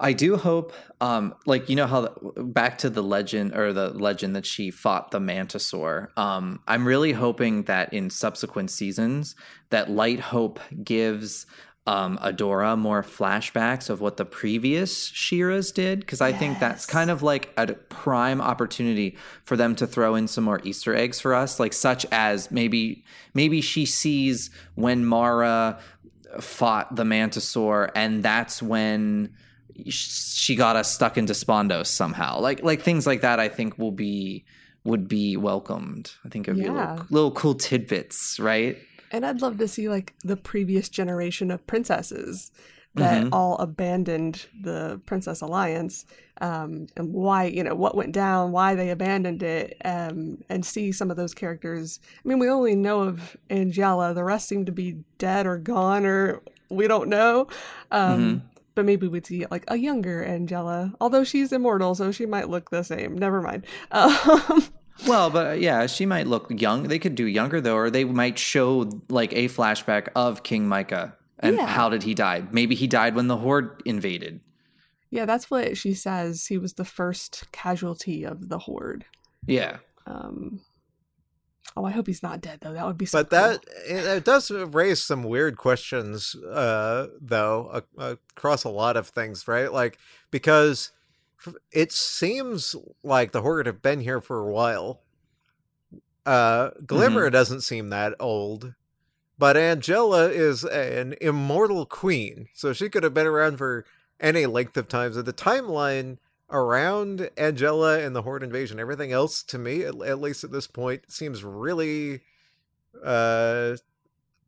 [0.00, 3.90] I do hope, um, like you know how the, back to the legend or the
[3.90, 6.08] legend that she fought the Mantisaur.
[6.16, 9.36] Um, I'm really hoping that in subsequent seasons,
[9.68, 11.46] that Light Hope gives
[11.86, 17.10] um, Adora more flashbacks of what the previous She-Ras did, because I think that's kind
[17.10, 21.34] of like a prime opportunity for them to throw in some more Easter eggs for
[21.34, 25.78] us, like such as maybe maybe she sees when Mara
[26.40, 29.34] fought the Mantisaur, and that's when
[29.88, 32.40] she got us stuck into Spondos somehow.
[32.40, 34.44] Like like things like that, I think will be
[34.84, 36.12] would be welcomed.
[36.24, 36.92] I think it'd be Yeah.
[36.94, 38.78] little, little cool tidbits, right?
[39.12, 42.50] And I'd love to see like the previous generation of princesses
[42.96, 43.28] that Mhm.
[43.32, 46.04] all abandoned the Princess Alliance,
[46.40, 50.90] um, and why you know what went down, why they abandoned it, um, and see
[50.90, 52.00] some of those characters.
[52.24, 56.04] I mean, we only know of Angela; the rest seem to be dead or gone,
[56.04, 57.46] or we don't know.
[57.92, 58.40] Um, Mhm.
[58.74, 62.70] But maybe we'd see like a younger Angela, although she's immortal, so she might look
[62.70, 63.16] the same.
[63.18, 63.66] Never mind.
[63.92, 64.64] Um,
[65.06, 66.82] Well, but uh, yeah, she might look young.
[66.84, 71.16] They could do younger though, or they might show like a flashback of King Micah
[71.38, 71.66] and Yeah.
[71.66, 72.44] how did he die?
[72.52, 74.40] Maybe he died when the Horde invaded.
[75.10, 76.46] yeah, that's what she says.
[76.46, 79.04] He was the first casualty of the horde.
[79.46, 79.78] Yeah.
[80.06, 80.60] Um,
[81.76, 82.72] oh, I hope he's not dead though.
[82.72, 83.18] That would be so.
[83.18, 89.08] But that it, it does raise some weird questions, uh, though, across a lot of
[89.08, 89.72] things, right?
[89.72, 89.98] Like
[90.30, 90.92] because
[91.72, 95.00] it seems like the horde have been here for a while.
[96.26, 98.74] Uh, Glimmer doesn't seem that old,
[99.38, 103.86] but Angela is an immortal queen, so she could have been around for
[104.20, 105.14] any length of time.
[105.14, 106.18] So the timeline
[106.50, 110.66] around Angela and the Horde invasion, everything else to me, at, at least at this
[110.66, 112.20] point, seems really
[113.04, 113.76] uh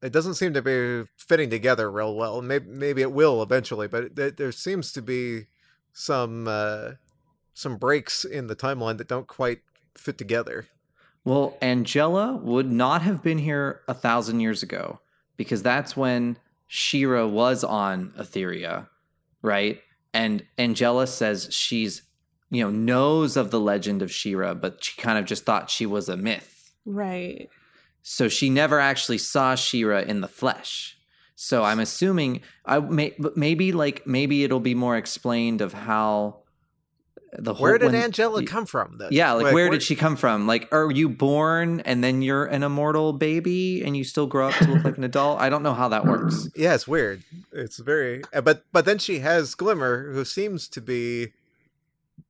[0.03, 2.43] it doesn't seem to be fitting together real well.
[2.43, 5.47] Maybe maybe it will eventually, but th- there seems to be
[5.93, 6.93] some uh
[7.55, 9.61] some breaks in the timeline that don't quite
[9.95, 10.67] fit together.
[11.25, 15.01] Well, Angela would not have been here a thousand years ago
[15.37, 16.37] because that's when
[16.67, 18.89] She-Ra was on Etheria,
[19.41, 19.81] right?
[20.15, 22.03] And Angela says she's,
[22.51, 25.87] you know, knows of the legend of She-Ra, but she kind of just thought she
[25.87, 26.73] was a myth.
[26.85, 27.49] right.
[28.05, 30.99] So she never actually saw She-Ra in the flesh.
[31.37, 36.42] So I'm assuming I may, maybe like maybe it'll be more explained of how
[37.39, 39.09] the whole Where did when- Angela come from then?
[39.11, 40.47] yeah, like, where, did she come from?
[40.47, 44.55] Like, are you born and then you're an immortal baby and you still grow up
[44.57, 45.41] to look like an adult?
[45.41, 46.49] I don't know how that works.
[46.57, 47.23] Yeah, it's weird.
[47.53, 51.33] It's very uh, but but then she has Glimmer who seems to be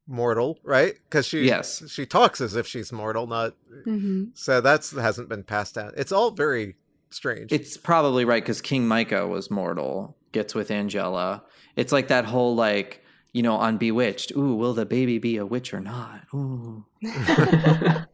[0.06, 0.94] mortal, right?
[1.10, 1.82] Cuz she Yes.
[1.90, 5.92] she talks as if she's mortal, not hmm so that's hasn't been passed down.
[5.96, 6.76] It's all very
[7.10, 7.52] strange.
[7.52, 11.42] It's probably right because King Micah was mortal gets with Angela.
[11.76, 13.01] It's like that whole like
[13.32, 14.32] you know on Bewitched.
[14.36, 16.22] Ooh, will the baby be a witch or not?
[16.34, 16.84] Ooh.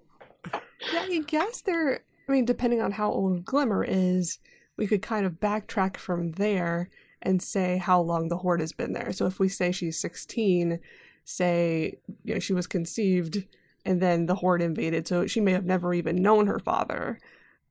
[0.92, 2.00] Yeah, I guess they're.
[2.28, 4.38] I mean, depending on how old Glimmer is,
[4.76, 8.92] we could kind of backtrack from there and say how long the horde has been
[8.92, 9.12] there.
[9.12, 10.78] So if we say she's 16,
[11.24, 13.44] say you know she was conceived
[13.84, 17.18] and then the horde invaded, so she may have never even known her father.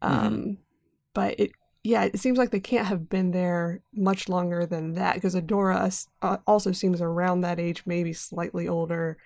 [0.02, 0.58] Um,
[1.14, 1.52] But it,
[1.84, 6.08] yeah, it seems like they can't have been there much longer than that because Adora
[6.22, 9.18] uh, also seems around that age, maybe slightly older.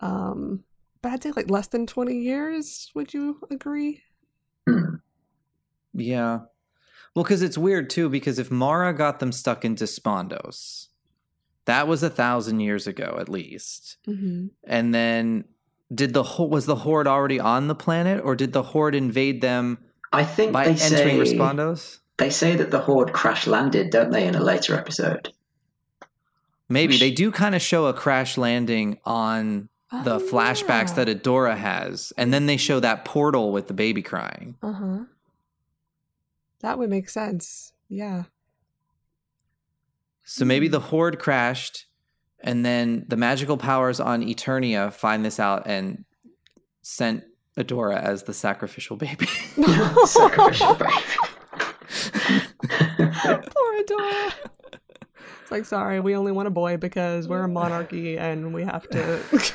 [0.00, 0.64] Um,
[1.02, 2.90] but I'd say like less than 20 years.
[2.94, 4.02] Would you agree?
[5.94, 6.40] Yeah.
[7.14, 10.88] Well, because it's weird too, because if Mara got them stuck into Spondos,
[11.64, 13.96] that was a thousand years ago at least.
[14.06, 14.46] Mm-hmm.
[14.64, 15.44] And then
[15.92, 19.40] did the ho- was the horde already on the planet, or did the horde invade
[19.40, 19.78] them
[20.12, 21.98] I think by they entering say Despondos?
[22.16, 25.32] they say that the horde crash landed, don't they, in a later episode?
[26.68, 29.68] Maybe they do kind of show a crash landing on
[30.04, 34.02] the Oh, flashbacks that Adora has, and then they show that portal with the baby
[34.02, 34.56] crying.
[34.62, 34.98] Uh huh.
[36.60, 37.72] That would make sense.
[37.88, 38.24] Yeah.
[40.24, 41.86] So maybe the horde crashed,
[42.40, 46.04] and then the magical powers on Eternia find this out and
[46.82, 47.24] sent
[47.58, 49.26] Adora as the sacrificial baby.
[50.06, 50.92] Sacrificial baby.
[53.50, 54.32] Poor Adora.
[55.42, 58.88] It's like, sorry, we only want a boy because we're a monarchy and we have
[58.90, 59.20] to.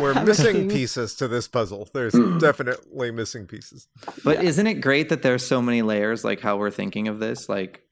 [0.00, 1.88] We're missing pieces to this puzzle.
[1.92, 3.88] There's definitely missing pieces.
[4.24, 7.48] but isn't it great that there's so many layers, like how we're thinking of this?
[7.48, 7.82] Like,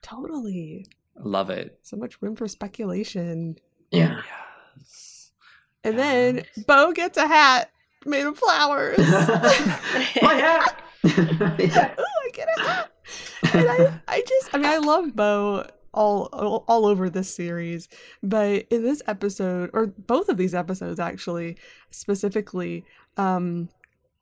[0.00, 0.86] totally.
[1.18, 1.78] love it.
[1.82, 3.56] So much room for speculation.
[3.90, 4.22] yeah.
[4.78, 5.32] Yes.
[5.82, 7.70] And then Bow gets a hat
[8.06, 8.98] made of flowers.
[10.22, 10.82] My hat.
[11.04, 11.94] yeah.
[11.98, 12.92] Ooh, I get a hat.
[13.54, 17.88] And I, I just, I mean, I love Bow all, all all over this series,
[18.22, 21.56] but in this episode, or both of these episodes actually,
[21.90, 22.84] specifically,
[23.16, 23.68] um,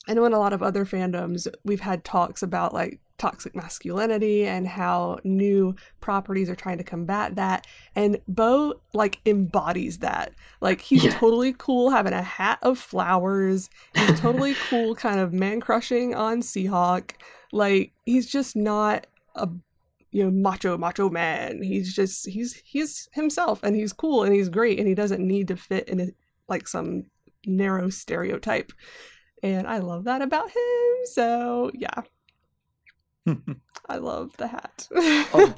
[0.06, 4.46] I know in a lot of other fandoms we've had talks about like toxic masculinity
[4.46, 10.32] and how new properties are trying to combat that, and Bow like embodies that.
[10.60, 11.10] Like he's Yeah.
[11.18, 13.68] totally cool having a hat of flowers.
[13.94, 17.12] He's totally cool, kind of man crushing on Seahawk.
[17.52, 19.48] Like he's just not a
[20.10, 21.62] you know macho macho man.
[21.62, 25.48] He's just he's he's himself and he's cool and he's great and he doesn't need
[25.48, 26.06] to fit in a,
[26.48, 27.04] like some
[27.46, 28.72] narrow stereotype.
[29.42, 31.06] And I love that about him.
[31.12, 32.02] So yeah,
[33.88, 34.88] I love the hat.
[35.34, 35.54] Oh,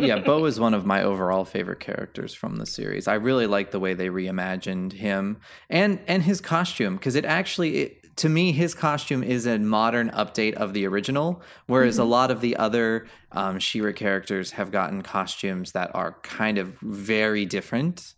[0.00, 3.06] yeah, Bow is one of my overall favorite characters from the series.
[3.06, 5.38] I really like the way they reimagined him
[5.70, 10.10] and and his costume because it actually it, to me his costume is a modern
[10.10, 15.02] update of the original, whereas a lot of the other um, She-Ra characters have gotten
[15.02, 18.14] costumes that are kind of very different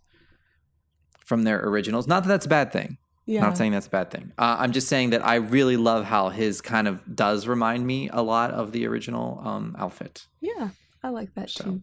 [1.24, 2.06] from their originals.
[2.06, 2.98] Not that that's a bad thing.
[3.26, 3.40] Yeah.
[3.40, 4.32] Not saying that's a bad thing.
[4.38, 8.10] Uh, I'm just saying that I really love how his kind of does remind me
[8.12, 10.26] a lot of the original um, outfit.
[10.40, 10.68] yeah,
[11.02, 11.64] I like that So.
[11.64, 11.80] too.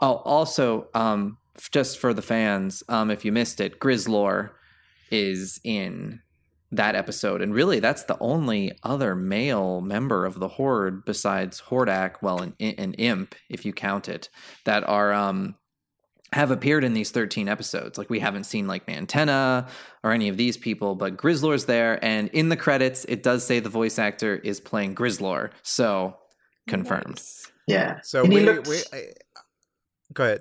[0.00, 1.38] Oh, also, um,
[1.70, 4.50] just for the fans, um, if you missed it, Grizzlor
[5.10, 6.20] is in
[6.72, 12.16] that episode, and really, that's the only other male member of the Horde besides Hordak,
[12.22, 14.28] well, an, an imp, if you count it,
[14.64, 15.54] that are um
[16.34, 17.96] have appeared in these 13 episodes.
[17.96, 19.68] Like we haven't seen like Mantenna
[20.02, 23.60] or any of these people, but Grizzlor's there, and in the credits, it does say
[23.60, 26.16] the voice actor is playing Grizzlor, so
[26.66, 27.06] confirmed.
[27.10, 27.52] Nice.
[27.68, 28.00] Yeah.
[28.02, 29.02] So he we, looked- we I,
[30.12, 30.40] go ahead.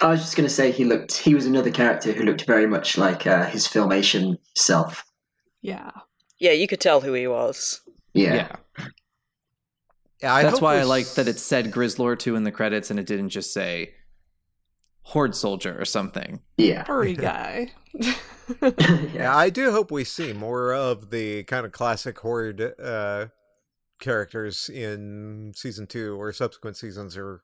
[0.00, 1.16] I was just going to say he looked.
[1.16, 5.04] He was another character who looked very much like uh, his filmation self.
[5.62, 5.90] Yeah.
[6.38, 7.80] Yeah, you could tell who he was.
[8.12, 8.34] Yeah.
[8.34, 8.56] yeah.
[10.22, 12.90] Yeah, I That's why we I like that it said Grizzlor too in the credits
[12.90, 13.94] and it didn't just say
[15.04, 16.40] Horde Soldier or something.
[16.56, 16.84] Yeah.
[16.84, 17.72] Furry guy.
[19.14, 23.28] Yeah, I do hope we see more of the kind of classic horde uh,
[24.00, 27.42] characters in season two or subsequent seasons or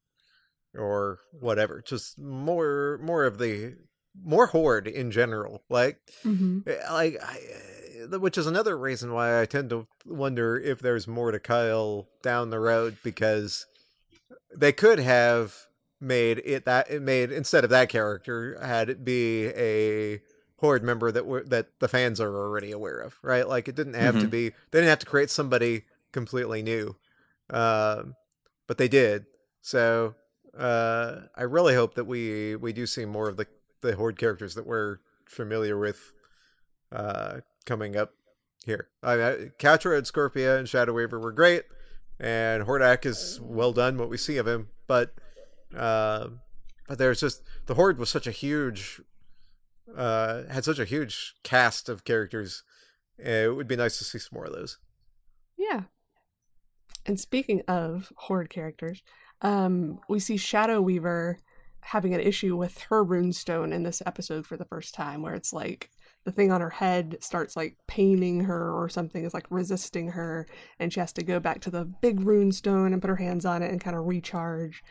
[0.74, 1.80] or whatever.
[1.80, 3.76] Just more more of the
[4.22, 5.62] more horde in general.
[5.70, 7.38] Like hmm Eh, like I,
[8.12, 12.08] uh, which is another reason why I tend to wonder if there's more to Kyle
[12.22, 13.64] down the road because
[14.54, 15.54] they could have
[16.00, 20.20] made it that it made instead of that character had it be a
[20.56, 23.46] horde member that were that the fans are already aware of right?
[23.48, 24.30] Like it didn't have to Mhm.
[24.30, 26.96] be they didn't have to create somebody completely new
[27.50, 28.14] um
[28.66, 29.26] but they did.
[29.62, 30.14] So
[30.58, 33.46] uh i really hope that we we do see more of the
[33.82, 36.12] the horde characters that we're familiar with
[36.92, 38.12] uh coming up
[38.64, 38.88] here.
[39.02, 41.64] I mean Catra and scorpia and Shadow Weaver were great
[42.18, 45.14] and hordak is well done what we see of him but
[45.76, 46.28] Uh,
[46.88, 49.00] but there's just the horde was such a huge,
[49.96, 52.62] uh, had such a huge cast of characters.
[53.18, 54.78] It would be nice to see some more of those.
[55.56, 55.82] Yeah.
[57.06, 59.02] And speaking of horde characters,
[59.42, 61.38] um, we see Shadow Weaver
[61.82, 65.52] having an issue with her runestone in this episode for the first time, where it's
[65.52, 65.90] like
[66.24, 70.46] the thing on her head starts like paining her or something is like resisting her,
[70.78, 73.62] and she has to go back to the big runestone and put her hands on
[73.62, 74.82] it and kind of recharge,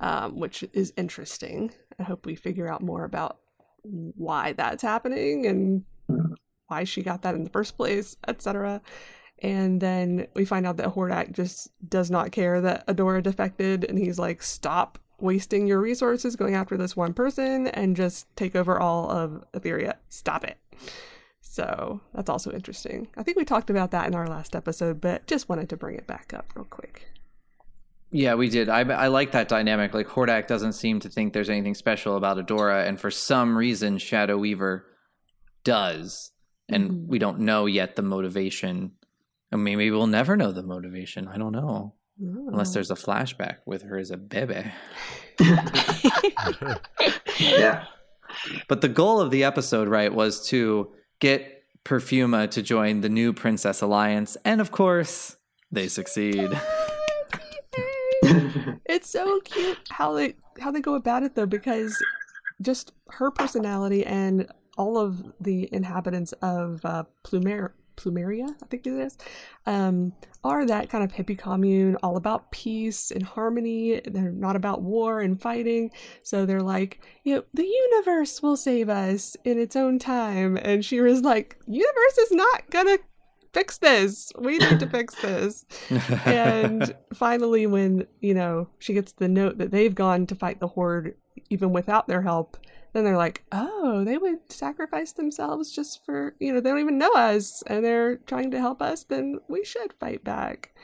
[0.00, 1.72] um, which is interesting.
[1.98, 3.38] I hope we figure out more about
[3.82, 5.84] why that's happening and
[6.68, 8.80] why she got that in the first place, etc.
[9.40, 13.98] And then we find out that Hordak just does not care that Adora defected, and
[13.98, 18.78] he's like, "Stop wasting your resources going after this one person, and just take over
[18.78, 19.94] all of Etheria.
[20.08, 20.58] Stop it."
[21.40, 23.08] So that's also interesting.
[23.16, 25.96] I think we talked about that in our last episode, but just wanted to bring
[25.96, 27.06] it back up real quick.
[28.10, 28.68] Yeah, we did.
[28.68, 29.92] I I like that dynamic.
[29.92, 33.98] Like Hordak doesn't seem to think there's anything special about Adora, and for some reason,
[33.98, 34.86] Shadow Weaver
[35.64, 36.32] does,
[36.68, 37.06] and Mhm.
[37.06, 38.92] we don't know yet the motivation.
[39.52, 41.28] I mean, maybe we'll never know the motivation.
[41.28, 42.74] I don't know, unless Oh.
[42.74, 44.64] there's a flashback with her as a baby.
[47.38, 47.84] yeah.
[48.68, 53.32] But the goal of the episode, right, was to get Perfuma to join the new
[53.32, 55.36] Princess Alliance, and of course,
[55.70, 56.50] they succeed.
[58.86, 61.96] it's so cute how they how they go about it though because
[62.60, 68.92] just her personality and all of the inhabitants of uh, Plumer Plumeria, I think it
[68.92, 69.18] is,
[69.66, 70.12] um,
[70.44, 74.00] are that kind of hippie commune, all about peace and harmony.
[74.04, 75.90] They're not about war and fighting.
[76.22, 80.56] So they're like, you know, the universe will save us in its own time.
[80.56, 82.98] And She-Ra's like, universe is not gonna
[83.52, 84.32] fix this.
[84.38, 89.70] We need to fix this and finally when you know she gets the note that
[89.70, 91.14] they've gone to fight the horde
[91.50, 92.56] even without their help
[92.92, 96.98] then they're like oh they would sacrifice themselves just for you know they don't even
[96.98, 100.74] know us and they're trying to help us then we should fight back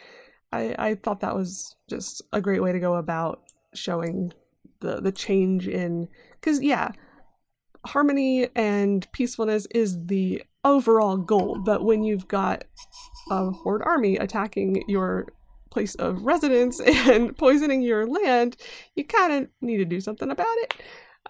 [0.52, 3.42] i i thought that was just a great way to go about
[3.74, 4.32] showing
[4.80, 6.08] the the change in
[6.40, 6.90] because yeah
[7.86, 12.64] harmony and peacefulness is the overall goal but when you've got
[13.30, 15.26] a horde army attacking your
[15.74, 18.56] place of residence and poisoning your land,
[18.94, 20.74] you kind of need to do something about it,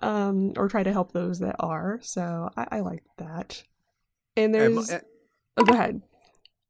[0.03, 1.99] um, or try to help those that are.
[2.03, 3.65] So I, I like that.
[4.37, 4.93] And And- there's,
[5.57, 6.03] oh, go ahead.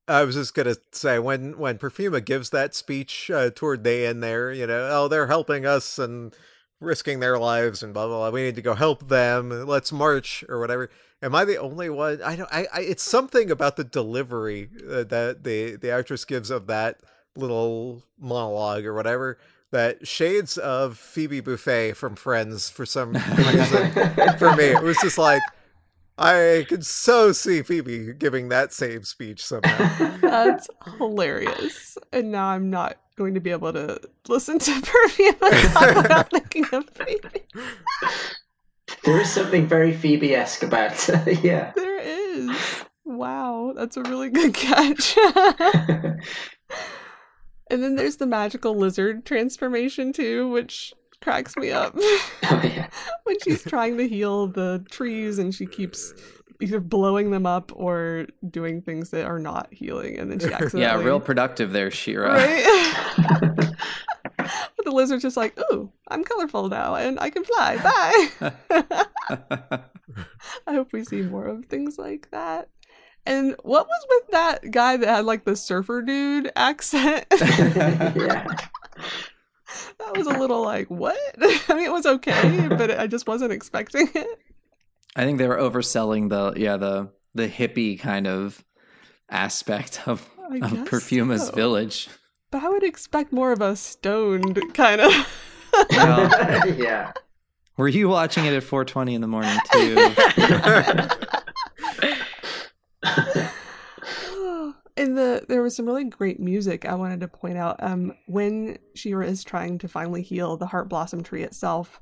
[0.06, 4.22] I was just gonna say when when Perfuma gives that speech uh, toward the end
[4.22, 6.34] there, you know, oh they're helping us and
[6.78, 8.28] risking their lives and blah blah blah.
[8.30, 9.48] We need to go help them.
[9.66, 10.90] Let's march or whatever.
[11.24, 12.20] Am I the only one?
[12.22, 12.52] I don't.
[12.52, 17.00] I, I it's something about the delivery uh, that the the actress gives of that
[17.34, 19.38] little monologue or whatever
[19.70, 23.90] that shades of Phoebe Buffay from Friends for some reason.
[24.38, 25.42] for me, it was just like.
[26.16, 30.16] I could so see Phoebe giving that same speech somehow.
[30.18, 31.98] That's hilarious.
[32.12, 36.66] And now I'm not going to be able to listen to Perfuma talk without thinking
[36.72, 37.42] of Phoebe.
[39.04, 41.42] There is something very Phoebe-esque about it.
[41.44, 41.72] yeah.
[41.74, 42.50] There is.
[43.04, 45.16] Wow, that's a really good catch.
[47.70, 51.96] and then there's the magical lizard transformation too, which cracks me up.
[52.50, 52.88] Oh yeah.
[53.24, 56.12] when she's trying to heal the trees and she keeps
[56.60, 60.82] either blowing them up or doing things that are not healing and then she accidentally
[60.82, 62.34] yeah, real productive there, She-Ra.
[62.34, 63.53] right but the
[64.94, 67.76] lizard's just like ooh i'm colorful now and i can fly
[68.40, 68.52] bye
[70.66, 72.68] i hope we see more of things like that
[73.26, 78.46] and what was with that guy that had like the surfer dude accent yeah.
[79.98, 83.52] that was a little like what i mean it was okay but i just wasn't
[83.52, 84.38] expecting it
[85.16, 88.64] I think they were overselling the yeah the the hippie kind of
[89.30, 91.52] aspect of, of Perfuma's so.
[91.52, 92.08] village.
[92.54, 95.12] But I would expect more of a stoned kind of.
[95.90, 97.10] Well, yeah.
[97.76, 99.96] were you watching it at 4:20 in the morning too?
[104.96, 107.82] In the there was some really great music I wanted to point out.
[107.82, 112.00] Um, when She-Ra is trying to finally heal the heart blossom tree itself,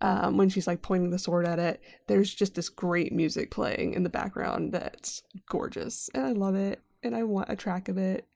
[0.00, 3.94] um, when she's like pointing the sword at it, there's just this great music playing
[3.94, 7.98] in the background that's gorgeous, and I love it, and I want a track of
[7.98, 8.26] it.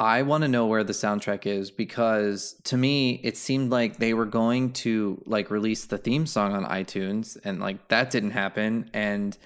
[0.00, 4.14] I want to know where the soundtrack is because to me it seemed like they
[4.14, 8.90] were going to like release the theme song on iTunes and like that didn't happen
[8.94, 9.36] and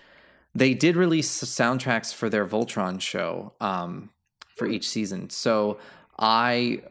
[0.55, 4.11] they did release soundtracks for their Voltron show um
[4.55, 5.31] for each season.
[5.31, 5.79] So
[6.19, 6.83] I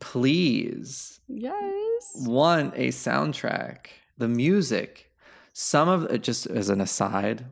[0.00, 2.16] please Yes.
[2.26, 3.86] want a soundtrack.
[4.18, 5.10] The music,
[5.52, 7.44] some of it, just as an aside,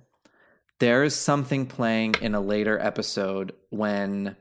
[0.78, 4.36] there's something playing in a later episode when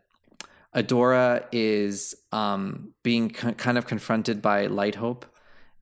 [0.75, 5.25] Adora is um, being k- kind of confronted by Light Hope,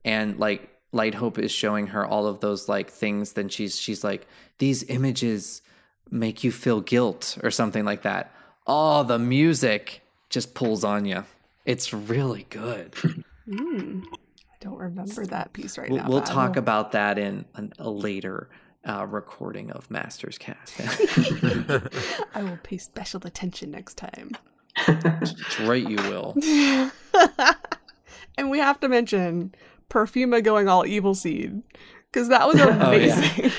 [0.04, 3.32] and like Light Hope is showing her all of those like things.
[3.34, 4.26] Then she's she's like,
[4.58, 5.62] these images
[6.10, 8.32] make you feel guilt or something like that.
[8.66, 11.24] Oh, the music just pulls on you.
[11.64, 12.94] It's really good.
[13.48, 14.04] Mm.
[14.12, 16.08] I don't remember that piece right We'll, now.
[16.10, 18.50] we'll talk about that in an, a later
[18.86, 20.74] uh, recording of Masters Cast.
[22.34, 24.32] I will pay special attention next time.
[24.86, 26.36] That's right, you will.
[28.38, 29.54] and we have to mention
[29.90, 31.62] Perfuma going all evil seed
[32.12, 32.88] because that was Oh, yeah.
[32.88, 33.52] amazing.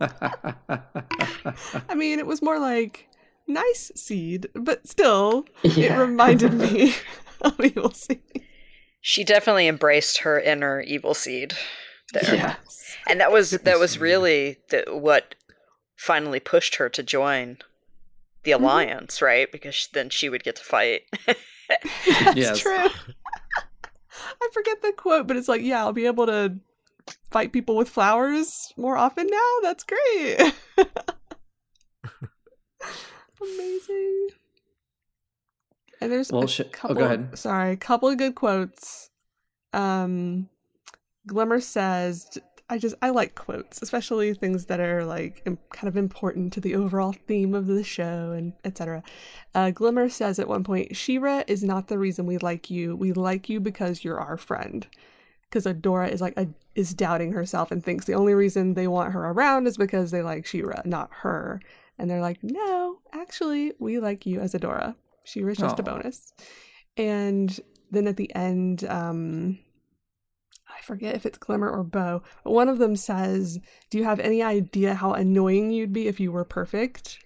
[1.88, 3.08] I mean, it was more like
[3.46, 6.94] nice seed, but still, it reminded me
[7.40, 8.20] of evil seed.
[9.00, 11.54] She definitely embraced her inner evil seed
[12.12, 12.34] there.
[12.34, 12.54] Yeah.
[13.08, 15.34] And that was that was really the, what
[15.96, 17.58] finally pushed her to join
[18.44, 18.64] the Mm-hmm.
[18.64, 19.50] alliance, right?
[19.50, 21.02] Because then she would get to fight.
[22.06, 22.58] That's Yes.
[22.58, 22.76] true.
[24.42, 26.56] I forget the quote, but it's like, yeah, I'll be able to
[27.30, 29.50] fight people with flowers more often now.
[29.62, 30.54] That's great.
[33.40, 34.28] Amazing.
[36.00, 37.38] And there's Well, a sh- oh, go ahead.
[37.38, 39.10] Sorry, a couple of good quotes.
[39.72, 40.48] Um,
[41.26, 42.38] Glimmer says,
[42.74, 46.60] "I just I like quotes, especially things that are like im- kind of important to
[46.60, 49.02] the overall theme of the show and etc."
[49.54, 52.96] Uh, Glimmer says at one point, "She-Ra is not the reason we like you.
[52.96, 54.86] We like you because you're our friend."
[55.48, 59.12] Because Adora is like a, is doubting herself and thinks the only reason they want
[59.12, 61.60] her around is because they like She-Ra, not her.
[61.96, 64.96] And they're like, "No, actually, we like you as Adora.
[65.22, 66.32] She-Ra's just a bonus."
[66.96, 67.56] And
[67.92, 69.60] then at the end, um,
[70.76, 73.58] I forget if it's Glimmer or Bow, but one of them says,
[73.90, 77.18] "Do you have any idea how annoying you'd be if you were perfect?"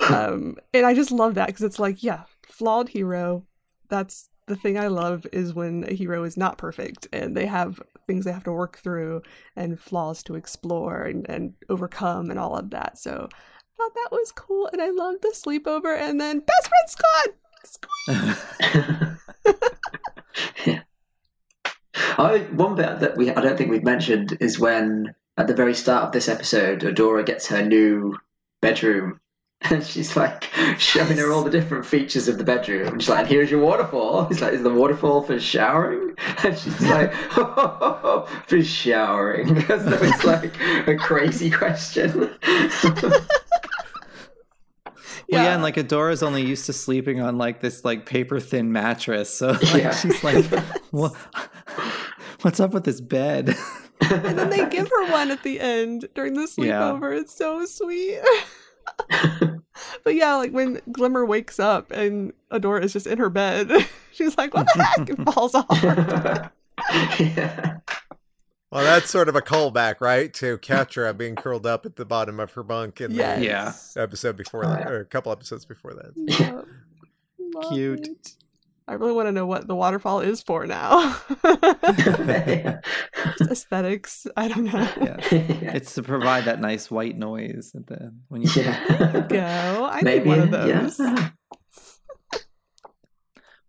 [0.10, 3.44] um, and I just love that because it's like, yeah, flawed hero.
[3.88, 7.80] That's the thing I love is when a hero is not perfect and they have
[8.06, 9.22] things they have to work through
[9.56, 12.98] and flaws to explore and, and overcome and all of that.
[12.98, 13.36] So I
[13.76, 15.98] thought that was cool, and I loved the sleepover.
[15.98, 17.34] And then best friend squad.
[20.66, 20.82] yeah.
[22.18, 25.74] I, one bit that we I don't think we've mentioned is when at the very
[25.74, 28.16] start of this episode, Adora gets her new
[28.60, 29.20] bedroom.
[29.70, 30.44] And she's like
[30.78, 32.88] showing her all the different features of the bedroom.
[32.88, 34.24] And she's like, here's your waterfall.
[34.28, 36.14] He's like, is the waterfall for showering?
[36.44, 39.54] And she's like, for showering.
[39.54, 40.54] Because that was like
[40.86, 42.30] a crazy question.
[42.82, 43.26] Well,
[45.28, 45.54] yeah, Yeah.
[45.54, 49.52] and like Adora's only used to sleeping on like this like paper thin mattress, so
[49.52, 49.94] like, Yeah.
[49.94, 50.44] she's like,
[50.90, 51.14] what,
[52.42, 53.54] "What's up with this bed?"
[54.10, 56.90] And then they give her one at the end during the Yeah.
[56.92, 57.18] sleepover.
[57.18, 58.20] It's so sweet.
[60.04, 63.70] but yeah, like when Glimmer wakes up and Adora is just in her bed,
[64.12, 65.66] she's like, "What the heck?" and falls off.
[67.18, 67.78] yeah.
[68.70, 72.38] Well, that's sort of a callback, right, to Catra being curled up at the bottom
[72.38, 73.94] of her bunk in Yes.
[73.94, 74.88] the episode before Oh, that, yeah.
[74.90, 76.12] or a couple episodes before that.
[76.16, 76.66] Yep.
[77.54, 78.08] Love Cute.
[78.08, 78.34] it.
[78.88, 81.16] I really want to know what the waterfall is for now.
[83.38, 84.28] Just aesthetics.
[84.36, 84.88] I don't know.
[85.00, 85.16] yeah,
[85.74, 88.50] it's to provide that nice white noise at the when you.
[88.54, 89.26] Yeah.
[89.28, 89.88] Go.
[89.90, 91.00] I Maybe, need one of those.
[91.00, 91.30] yeah.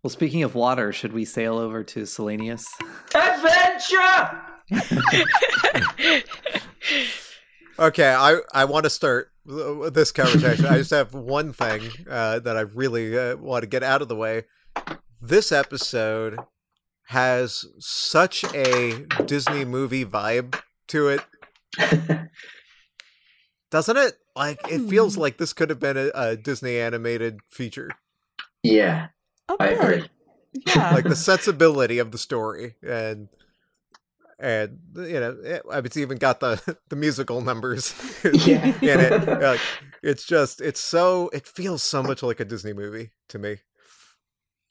[0.04, 2.66] Well, speaking of water, should we sail over to Salineas?
[3.14, 4.42] Adventure!
[7.80, 10.66] Okay, I I want to start this conversation.
[10.66, 14.08] I just have one thing uh, that I really uh, want to get out of
[14.08, 14.46] the way.
[15.20, 16.38] This episode
[17.06, 21.20] has such a Disney movie vibe to it,
[23.70, 24.14] doesn't it?
[24.36, 25.22] Like it feels Hmm.
[25.22, 27.90] like this could have been a, a Disney animated feature.
[28.62, 29.08] yeah,
[29.48, 29.80] A I bit.
[29.80, 30.10] agree.
[30.66, 30.94] Yeah.
[30.94, 33.28] Like the sensibility of the story and
[34.40, 37.94] and you know it, it's even got the the musical numbers
[38.24, 38.66] Yeah.
[38.80, 39.26] in it.
[39.40, 39.60] Like,
[40.02, 43.58] it's just it's so it feels so much like a Disney movie to me.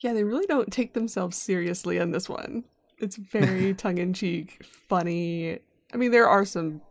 [0.02, 2.64] Yeah, they really don't take themselves seriously in this one.
[3.00, 5.60] It's very tongue in cheek, funny.
[5.94, 6.82] I mean, there are some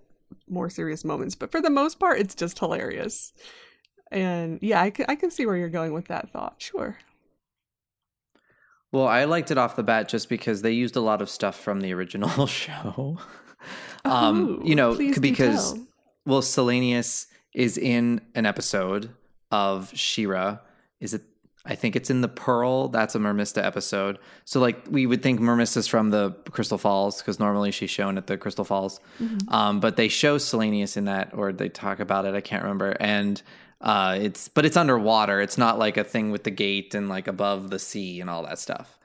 [0.48, 3.32] more serious moments, but for the most part, it's just hilarious.
[4.10, 6.56] And yeah, I can, I can see where you're going with that thought.
[6.58, 6.96] Sure.
[8.92, 11.58] Well, I liked it off the bat just because they used a lot of stuff
[11.58, 13.18] from the original show.
[14.04, 15.78] um, Ooh, you know, because
[16.24, 19.10] well, Salineas is in an episode
[19.50, 20.58] of She-Ra.
[21.00, 21.22] Is it?
[21.66, 22.88] I think it's in the Pearl.
[22.88, 24.18] That's a Mermista episode.
[24.44, 28.26] So like we would think Mermista's from the Crystal Falls because normally she's shown at
[28.26, 29.00] the Crystal Falls,
[29.48, 32.34] um, but they show Salineas in that, or they talk about it.
[32.34, 32.96] I can't remember.
[33.00, 33.42] And
[33.80, 35.40] uh, it's but it's underwater.
[35.40, 38.42] It's not like a thing with the gate and like above the sea and all
[38.44, 38.98] that stuff.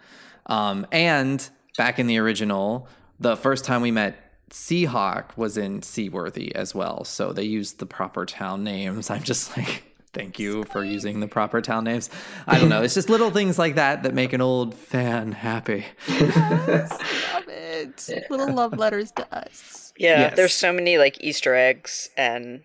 [0.46, 1.48] Um, and
[1.78, 2.88] back in the original,
[3.20, 7.04] the first time we met Seahawk was in Seaworthy as well.
[7.06, 9.10] So they used the proper town names.
[9.12, 9.84] I'm just like,
[10.14, 12.10] thank you for using the proper town names.
[12.48, 12.82] I don't know.
[12.84, 15.86] It's just little things like that that make an old fan happy.
[16.10, 18.10] Love it.
[18.30, 19.94] Little love letters to us.
[19.98, 20.36] Yeah, Yes.
[20.36, 22.64] there's so many like Easter eggs and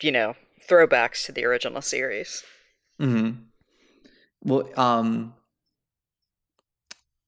[0.00, 0.34] you know
[0.68, 2.42] throwbacks to the original series.
[2.98, 3.30] hmm
[4.42, 5.34] Well, um,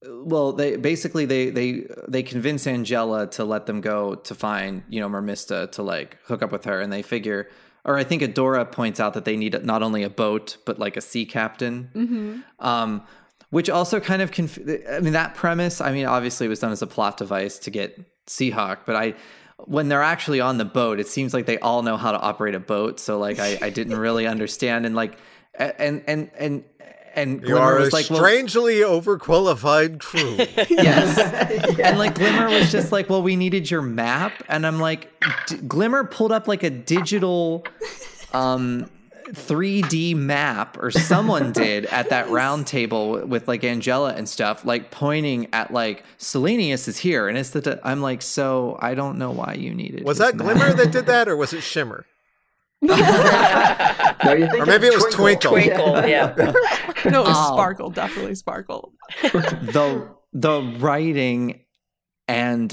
[0.03, 5.01] well, they basically they they they convince Angela to let them go to find you
[5.01, 7.49] know Mermista to like hook up with her, and they figure,
[7.85, 10.97] or I think Adora points out that they need not only a boat but like
[10.97, 11.91] a sea captain.
[11.95, 12.67] Mm-hmm.
[12.67, 13.03] um,
[13.51, 15.81] which also kind of conf- I mean that premise.
[15.81, 19.15] I mean, obviously it was done as a plot device to get Seahawk, but I
[19.67, 22.55] when they're actually on the boat, it seems like they all know how to operate
[22.55, 22.99] a boat.
[23.01, 25.19] So like I, I didn't really understand and like
[25.55, 26.65] and and and
[27.15, 30.37] and You Glimmer are a was like, well, strangely overqualified crew.
[30.71, 31.19] yes.
[31.81, 35.11] And like Glimmer was just like, well, we needed your map, and I'm like,
[35.47, 37.65] D- Glimmer pulled up like a digital,
[38.33, 38.89] um.
[39.33, 44.91] 3D map or someone did at that round table with like Angela and stuff, like
[44.91, 49.31] pointing at like Salineas is here, and it's the I'm like, so I don't know
[49.31, 50.01] why you needed.
[50.01, 50.05] It.
[50.05, 50.57] Was that map.
[50.57, 52.07] Glimmer that did that, or was it Shimmer?
[52.83, 55.53] No, you're thinking Or maybe it was Twinkle.
[55.53, 56.35] Twinkle, yeah.
[57.07, 57.53] No, it was Oh.
[57.55, 57.91] Sparkle.
[57.91, 58.93] Definitely Sparkle.
[59.23, 61.65] the the writing
[62.29, 62.73] and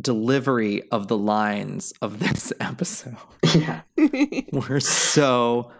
[0.00, 3.16] delivery of the lines of this episode
[3.54, 3.82] yeah.
[4.52, 5.70] were so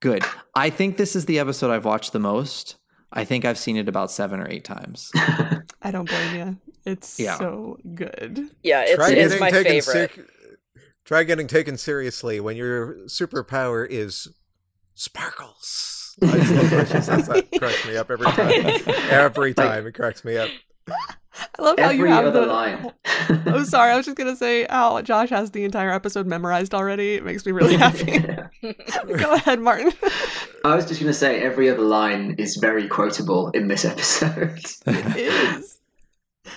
[0.00, 0.24] good.
[0.54, 2.76] I think this is the episode I've watched the most.
[3.12, 5.10] I think I've seen it about seven or eight times.
[5.82, 6.56] I don't blame you.
[6.84, 7.38] It's Yeah.
[7.38, 8.48] so good.
[8.62, 9.82] Yeah, it's, Try it's my favorite.
[9.84, 10.26] ser-
[11.10, 14.28] Try getting taken seriously when your superpower is
[14.94, 16.16] sparkles.
[16.22, 17.46] I just love how she that.
[17.50, 18.94] It cracks me up every time.
[19.10, 20.48] Every time it cracks me up.
[20.88, 22.46] I love how you Every have other the.
[22.46, 22.92] line.
[23.46, 23.90] Oh, sorry.
[23.90, 27.14] I was just gonna say how Josh has the entire episode memorized already.
[27.14, 28.20] It makes me really happy.
[28.20, 29.92] Go ahead, Martin.
[30.64, 34.60] I was just going to say every other line is very quotable in this episode.
[34.86, 35.79] it is.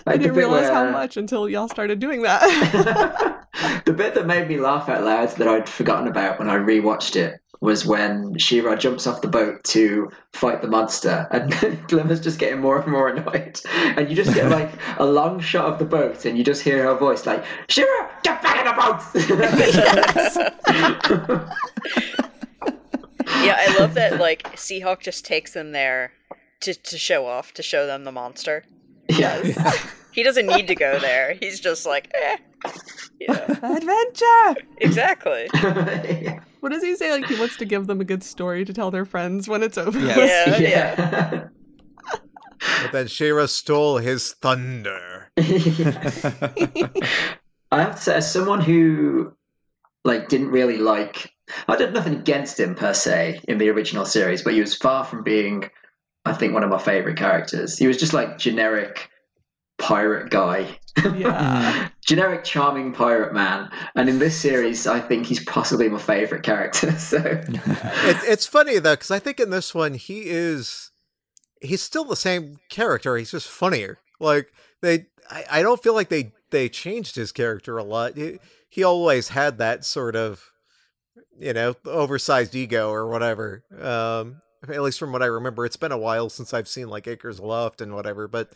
[0.05, 3.45] I Like the didn't bit realize how much until y'all started doing that.
[3.85, 7.15] the bit that made me laugh out loud that I'd forgotten about when I rewatched
[7.15, 11.53] it was when She-Ra jumps off the boat to fight the monster, and
[11.87, 13.61] Glimmer's just getting more and more annoyed.
[13.73, 16.83] And you just get like a long shot of the boat, and you just hear
[16.83, 18.99] her voice like, "She-Ra, get back in the boat!"
[23.45, 24.19] yeah, I love that.
[24.19, 26.11] Like Seahawk just takes them there
[26.59, 28.65] to to show off, to show them the monster.
[29.09, 29.57] Yes.
[30.11, 31.33] He doesn't need to go there.
[31.33, 32.37] He's just like, eh.
[33.19, 34.61] Yeah, Adventure.
[34.77, 35.49] exactly.
[36.59, 37.11] What does he say?
[37.11, 39.77] Like he wants to give them a good story to tell their friends when it's
[39.77, 39.99] over.
[39.99, 40.61] Yes.
[40.61, 40.95] Yeah, yeah.
[41.01, 41.47] yeah.
[42.81, 45.29] But then She-Ra stole his thunder.
[45.37, 45.41] I
[47.71, 49.33] have to say, as someone who
[50.05, 51.33] like didn't really like,
[51.67, 55.03] I did nothing against him per se in the original series, but he was far
[55.03, 55.69] from being,
[56.25, 57.77] I think, one of my favorite characters.
[57.77, 59.09] He was just like generic
[59.77, 60.79] pirate guy,
[61.15, 61.89] Yeah.
[62.05, 63.69] generic charming pirate man.
[63.95, 66.91] And in this series, I think he's possibly my favorite character.
[66.97, 70.91] So It, it's funny though, because I think in this one he is
[71.59, 73.17] he's still the same character.
[73.17, 73.99] He's just funnier.
[74.19, 78.15] Like they, I, I don't feel like they they changed his character a lot.
[78.15, 78.37] He,
[78.69, 80.51] he always had that sort of
[81.37, 83.63] you know oversized ego or whatever.
[83.81, 87.07] Um, at least from what I remember, it's been a while since I've seen like
[87.07, 88.53] Acres Loft and whatever, but.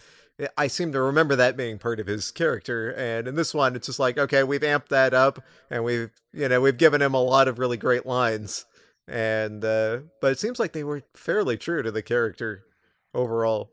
[0.55, 3.88] I seem to remember that being part of his character, and in this one, it's
[3.88, 7.24] just like, okay, we've amped that up, and we've, you know, we've given him a
[7.24, 8.68] lot of really great lines
[9.08, 12.66] and uh but it seems like they were fairly true to the character
[13.14, 13.72] overall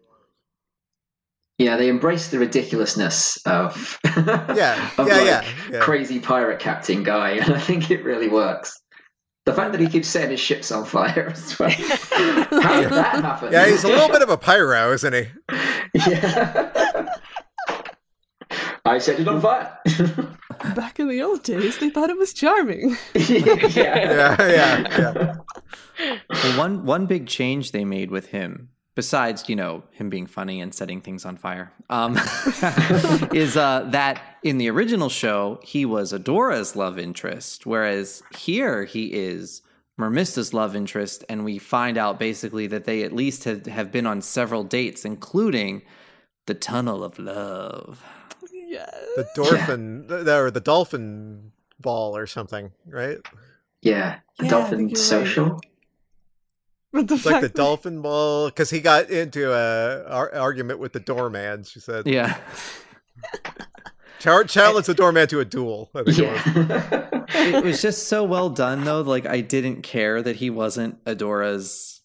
[1.56, 5.80] yeah, they embrace the ridiculousness of yeah of, yeah like, yeah, yeah.
[5.80, 8.80] crazy pirate captain guy, and I think it really works.
[9.46, 11.70] The fact that he keeps setting his ships on fire as well.
[11.70, 13.52] How did that happen?
[13.52, 15.26] yeah he's a little bit of a pyro isn't he
[16.10, 17.06] Yeah.
[18.86, 19.78] I set it on fire.
[20.76, 22.96] Back in the old days, they thought it was charming.
[23.14, 23.66] yeah.
[23.74, 25.36] yeah yeah yeah
[26.30, 30.60] Well, one one big change they made with him, besides you know him being funny
[30.60, 32.16] and setting things on fire, um,
[33.32, 39.06] is uh, that in the original show he was Adora's love interest, whereas here he
[39.12, 39.62] is
[39.96, 44.06] Mermista's love interest, and we find out basically that they at least have, have been
[44.06, 45.82] on several dates, including
[46.46, 48.04] the Tunnel of Love.
[48.52, 48.90] Yes.
[49.16, 53.18] The dolphin, the, or the dolphin ball or something, right?
[53.82, 55.60] Yeah, the Yeah, dolphin social right.
[56.94, 57.06] Social.
[57.06, 60.92] But the It's like the dolphin ball because he got into a ar- argument with
[60.92, 61.64] the doorman.
[61.64, 62.36] She said, Yeah.
[64.20, 66.18] Char- "Challenge the doorman to a duel." I it was.
[66.18, 67.08] Yeah.
[67.28, 72.00] it was just so well done though like i didn't care that he wasn't adora's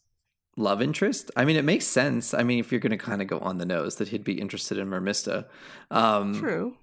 [0.57, 3.27] love interest i mean it makes sense i mean if you're going to kind of
[3.27, 5.45] go on the nose that he'd be interested in mermista
[5.91, 6.75] um True.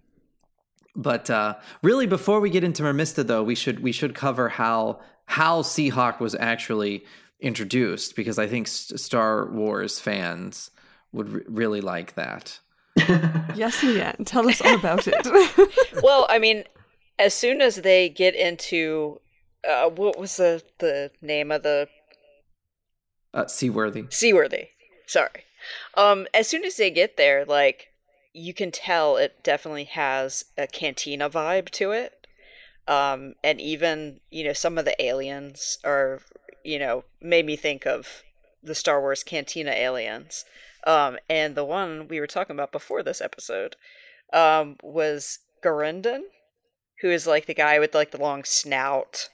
[0.95, 5.01] but uh really before we get into mermista though we should we should cover how
[5.27, 7.05] how seahawk was actually
[7.41, 10.71] introduced because i think star wars fans
[11.13, 12.59] would re- really like that
[13.55, 14.25] Yes, Leanne.
[14.27, 15.27] Tell us all about it.
[16.03, 16.65] well, I mean,
[17.19, 19.21] as soon as they get into
[19.67, 21.89] uh, what was the the name of the
[23.35, 24.69] uh seaworthy Seaworthy?
[25.07, 25.45] Sorry.
[25.95, 27.89] Um, as soon as they get there, like
[28.33, 32.27] you can tell it definitely has a cantina vibe to it.
[32.89, 36.21] Um, and even you know some of the aliens are
[36.67, 38.23] you know made me think of
[38.63, 40.45] the Star Wars cantina aliens.
[40.87, 43.77] Um, and the one we were talking about before this episode
[44.33, 46.23] um, was Garindan,
[47.01, 49.29] who is like the guy with like the long snout,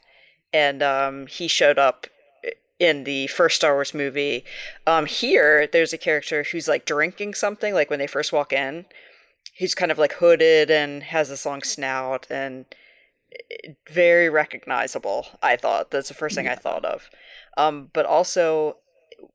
[0.52, 2.06] and um, he showed up
[2.78, 4.44] in the first Star Wars movie.
[4.86, 8.86] Um, here, there's a character who's like drinking something, like when they first walk in.
[9.54, 12.64] He's kind of like hooded and has this long snout and
[13.90, 15.26] very recognizable.
[15.42, 17.10] I thought that's the first thing I thought of.
[17.56, 18.76] Um, but also,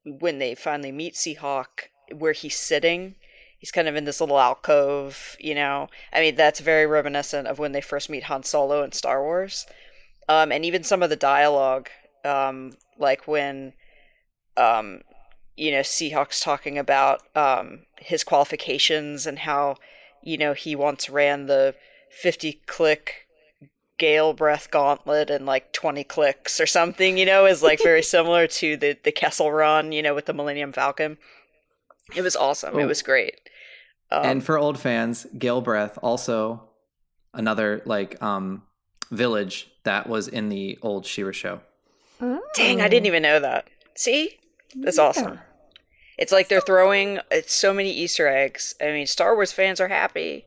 [0.03, 3.15] when they finally meet Seahawk, where he's sitting,
[3.57, 5.35] he's kind of in this little alcove.
[5.39, 8.91] You know, I mean, that's very reminiscent of when they first meet Han Solo in
[8.91, 9.65] Star Wars.
[10.29, 11.89] Um, and even some of the dialogue,
[12.25, 13.73] um, like when,
[14.57, 15.01] um,
[15.55, 19.77] you know, Seahawk's talking about um, his qualifications and how,
[20.21, 21.75] you know, he once ran the
[22.09, 23.26] 50 click
[23.97, 28.47] Gale Breath Gauntlet and like 20 clicks or something, you know, is like very similar
[28.47, 31.17] to the, the Kessel Run, you know, with the Millennium Falcon.
[32.15, 32.77] It was awesome.
[32.79, 32.87] It Oh.
[32.87, 33.35] was great.
[34.11, 36.63] Um, and for old fans, Gale Breath also
[37.33, 38.63] another like um
[39.11, 41.59] village that was in the old She-Ra show.
[42.55, 43.67] Dang, I didn't even know that.
[43.95, 44.37] See?
[44.75, 45.03] That's Yeah.
[45.03, 45.39] awesome.
[46.17, 48.73] It's like they're throwing it's so many Easter eggs.
[48.81, 50.46] I mean, Star Wars fans are happy.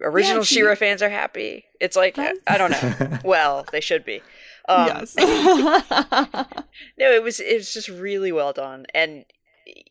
[0.00, 1.64] Original see- She-Ra fans are happy.
[1.80, 3.18] It's like That's- I don't know.
[3.24, 4.22] well, they should be.
[4.68, 5.14] Um, yes.
[6.98, 9.24] no, it was it was just really well done, and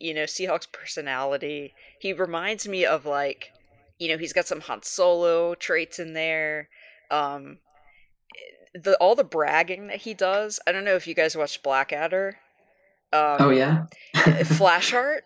[0.00, 1.72] you know Seahawk's personality.
[1.98, 3.52] He reminds me of like,
[3.98, 6.68] you know, he's got some Han Solo traits in there.
[7.10, 7.58] Um,
[8.74, 10.60] the all the bragging that he does.
[10.66, 12.36] I don't know if you guys watched Blackadder.
[13.12, 13.86] Um, oh yeah.
[14.14, 15.20] Flashheart.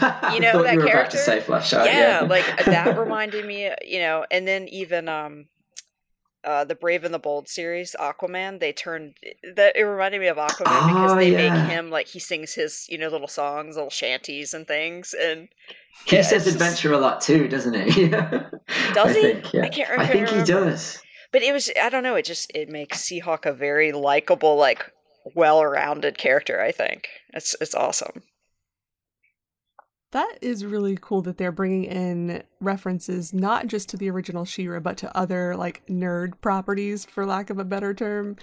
[0.34, 1.16] You know that you character?
[1.16, 1.86] to say Flashheart.
[1.86, 5.46] yeah, Yeah, like that reminded me, you know, and then even um
[6.44, 9.14] uh the Brave and the Bold series, Aquaman, they turned
[9.56, 11.54] that it reminded me of Aquaman because Oh, they yeah.
[11.54, 15.48] make him like he sings his, you know, little songs, little shanties and things and
[16.06, 18.08] he yeah, says it's just- adventure a lot too, doesn't he?
[18.08, 18.32] Does
[18.96, 19.20] I he?
[19.22, 19.62] Think, yeah.
[19.62, 20.12] I can't remember.
[20.12, 21.00] I think he does.
[21.32, 24.90] but it was I don't know, it just it makes Seahawk a very likable, like
[25.36, 27.08] well-rounded character, I think.
[27.34, 28.22] It's it's awesome.
[30.12, 34.80] That is really cool that they're bringing in references not just to the original She-Ra,
[34.80, 38.36] but to other like nerd properties, for lack of a better term.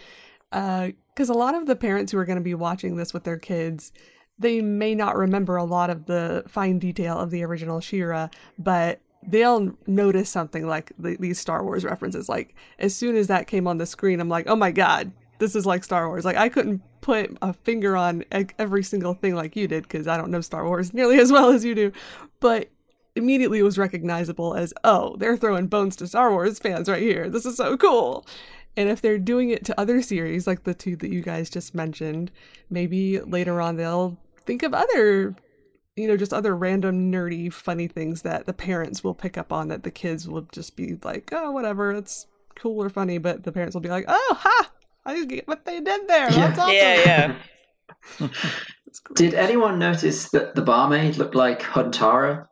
[0.51, 3.23] Uh, because a lot of the parents who are going to be watching this with
[3.23, 3.91] their kids,
[4.39, 9.01] they may not remember a lot of the fine detail of the original She-Ra, but
[9.27, 12.29] they'll notice something like the, these Star Wars references.
[12.29, 15.55] Like as soon as that came on the screen, I'm like, oh my god, this
[15.55, 16.25] is like Star Wars.
[16.25, 18.23] Like I couldn't put a finger on
[18.59, 21.49] every single thing like you did because I don't know Star Wars nearly as well
[21.49, 21.91] as you do,
[22.39, 22.69] but
[23.15, 27.29] immediately it was recognizable as oh they're throwing bones to Star Wars fans right here.
[27.29, 28.25] This is so cool.
[28.77, 31.73] And if they're doing it to other series like the two that you guys just
[31.73, 32.31] mentioned,
[32.69, 35.35] maybe later on they'll think of other
[35.95, 39.67] you know just other random nerdy funny things that the parents will pick up on
[39.67, 42.25] that the kids will just be like oh whatever it's
[42.55, 44.71] cool or funny but the parents will be like oh ha
[45.05, 46.31] I get what they did there.
[46.31, 46.47] Yeah.
[46.47, 46.75] That's awesome.
[46.75, 47.37] Yeah,
[48.19, 48.27] yeah.
[49.15, 52.45] Did anyone notice that the barmaid looked like Huntara?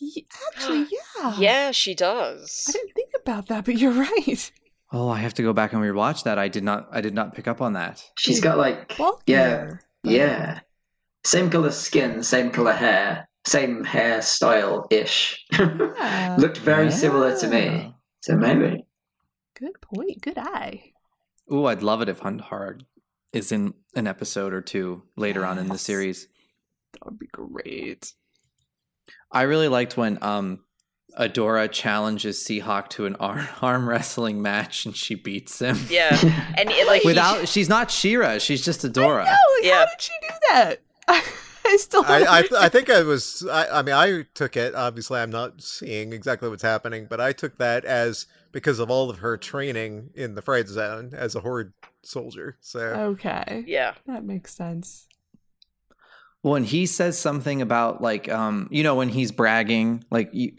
[0.00, 0.86] Ye- Actually,
[1.20, 1.34] yeah.
[1.38, 2.64] Yeah, she does.
[2.68, 4.50] I didn't think about that, but you're right.
[4.92, 6.38] Oh, I have to go back and rewatch that.
[6.38, 8.02] I did not I did not pick up on that.
[8.18, 9.80] She's got like Bulkier.
[10.04, 10.60] yeah, yeah,
[11.24, 15.44] same color skin, same color hair, same hairstyle ish.
[15.52, 16.36] Yeah.
[16.38, 17.94] Looked very similar to me.
[18.22, 18.84] So maybe.
[19.58, 20.20] Good point.
[20.22, 20.91] Good eye.
[21.52, 22.80] Ooh, I'd love it if Huntara
[23.32, 26.28] is in an episode or two later on in the series.
[26.94, 28.12] That would be great.
[29.30, 30.60] I really liked when um
[31.18, 35.78] Adora challenges Seahawk to an arm, arm wrestling match and she beats him.
[35.90, 36.16] Yeah,
[36.56, 39.24] and it, like he- Without she's not She-Ra, she's just Adora.
[39.24, 39.78] No, like, Yeah.
[39.80, 40.80] how did she do that?
[41.72, 42.04] I still.
[42.06, 42.64] I, I, understand.
[42.64, 43.46] I think I was.
[43.50, 44.74] I, I mean, I took it.
[44.74, 49.08] Obviously, I'm not seeing exactly what's happening, but I took that as because of all
[49.08, 52.58] of her training in the Fright Zone as a Horde soldier.
[52.60, 55.06] So okay, yeah, that makes sense.
[56.42, 60.52] When he says something about like um you know when he's bragging like you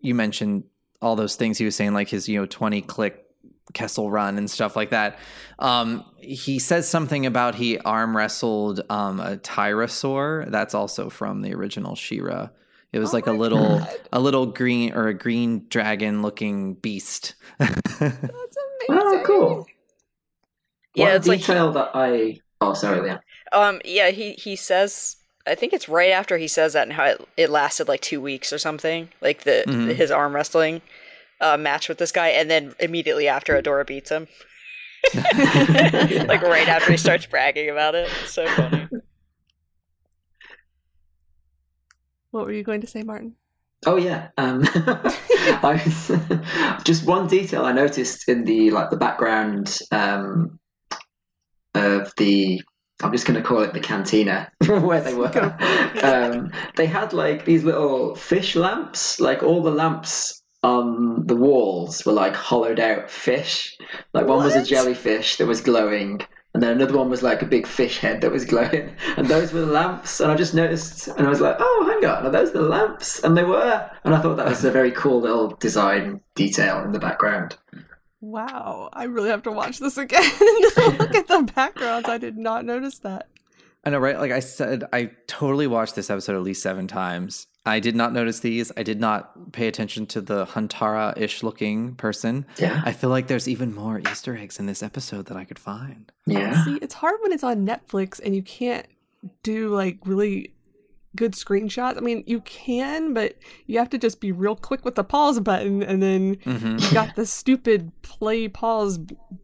[0.00, 0.64] you mentioned
[1.00, 3.26] all those things he was saying like his you know 20 click
[3.74, 5.18] Kessel run and stuff like that.
[5.58, 10.50] Um he says something about he arm wrestled um a Tyrosaur.
[10.50, 12.48] That's also from the original She-Ra.
[12.92, 14.00] It was Oh like a little God.
[14.12, 17.34] a little green or a green dragon looking beast.
[17.58, 18.18] That's amazing.
[18.90, 19.66] Oh, cool.
[20.94, 22.40] Yeah, One it's like- detail that I.
[22.60, 23.20] Oh, sorry, Leanne.
[23.52, 24.10] um, yeah.
[24.10, 25.16] He he says,
[25.46, 28.20] I think it's right after he says that, and how it, it lasted like two
[28.20, 29.94] weeks or something, like the Mhm.
[29.94, 30.82] his arm wrestling
[31.40, 34.28] uh, match with this guy, and then immediately after Adora beats him,
[35.14, 38.10] like right after he starts bragging about it.
[38.22, 38.88] It's so funny.
[42.30, 43.34] What were you going to say, Martin?
[43.86, 44.28] Oh yeah.
[44.36, 46.12] Um, I was,
[46.84, 50.58] just one detail I noticed in the like the background um,
[51.74, 52.60] of the.
[53.02, 55.30] I'm just going to call it the cantina where they were.
[55.30, 56.04] Go for it.
[56.04, 59.18] Um, they had like these little fish lamps.
[59.18, 63.76] Like all the lamps on the walls were like hollowed out fish.
[64.12, 64.68] Like one was a What?
[64.68, 66.20] jellyfish that was glowing.
[66.52, 68.94] And then another one was like a big fish head that was glowing.
[69.16, 70.20] And those were the lamps.
[70.20, 73.22] And I just noticed, and I was like, oh, hang on, are those the lamps?
[73.22, 73.88] And they were.
[74.04, 77.56] And I thought that was a very cool little design detail in the background.
[78.20, 80.22] Wow, I really have to watch this again.
[80.98, 82.08] Look at the backgrounds.
[82.08, 83.28] I did not notice that.
[83.84, 84.18] I know, right?
[84.18, 87.46] Like I said, I totally watched this episode at least seven times.
[87.66, 88.72] I did not notice these.
[88.76, 92.46] I did not pay attention to the Huntara ish looking person.
[92.58, 92.80] Yeah.
[92.84, 96.10] I feel like there's even more Easter eggs in this episode that I could find.
[96.26, 96.64] Yeah.
[96.64, 98.86] See, it's hard when it's on Netflix and you can't
[99.42, 100.54] do like really
[101.16, 101.96] good screenshots.
[101.96, 103.36] I mean, you can, but
[103.66, 106.92] you have to just be real quick with the pause button and then hmm you
[106.92, 108.98] got the stupid play pause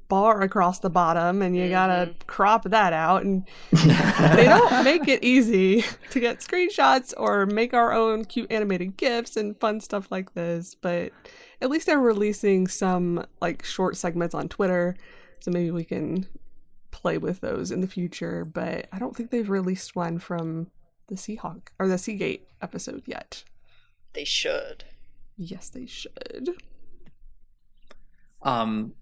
[0.09, 5.23] bar across the bottom and you gotta crop that out and they don't make it
[5.25, 10.33] easy to get screenshots or make our own cute animated gifs and fun stuff like
[10.35, 11.11] this but
[11.61, 14.97] at least they're releasing some like short segments on twitter
[15.41, 16.25] so maybe we can
[16.93, 20.69] play with those in the future but i don't think they've released one from
[21.09, 23.45] the seahawk or the seagate episode yet
[24.13, 24.85] They should.
[25.37, 26.51] yes they should
[28.43, 28.93] Um,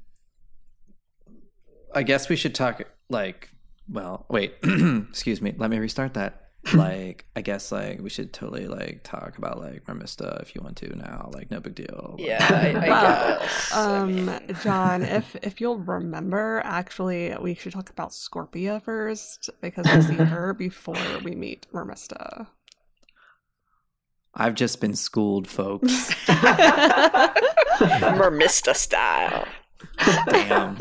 [1.94, 3.50] I guess we should talk like,
[3.88, 5.54] well, wait, excuse me.
[5.56, 6.43] Let me restart that.
[6.72, 10.76] Like, I guess like we should totally like talk about like Mermista if you want
[10.78, 11.28] to now.
[11.32, 12.14] Like, no big deal.
[12.16, 13.72] but- Yeah, I, I Well, guess.
[13.72, 19.50] I Um, mean, Jon, if if you'll remember, actually, we should talk about Scorpia first
[19.60, 22.46] because we see her before we meet Mermista.
[24.36, 26.10] I've just been schooled, folks.
[27.78, 29.46] Mermista style.
[30.28, 30.76] Damn.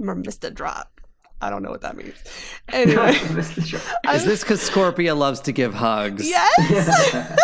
[0.00, 0.97] Mermista drop.
[1.40, 2.14] I don't know what that means.
[2.70, 3.12] Anyway,
[4.12, 6.28] Is this because Scorpia loves to give hugs?
[6.28, 7.36] yes,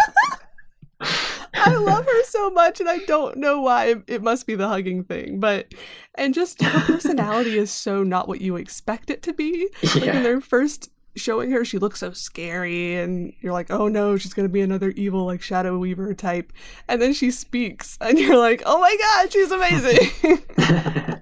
[1.56, 3.86] I love her so much, and I don't know why.
[3.86, 5.72] It- It must be the hugging thing, but
[6.16, 9.68] and just her personality is so not what you expect it to be.
[9.82, 10.22] Like when yeah.
[10.22, 14.48] they're first showing her, she looks so scary, and you're like, oh no, she's gonna
[14.48, 16.52] be another evil like Shadow Weaver type.
[16.88, 21.13] And then she speaks, and you're like, oh my god, she's amazing.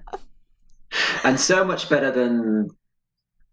[1.23, 2.69] and so much better than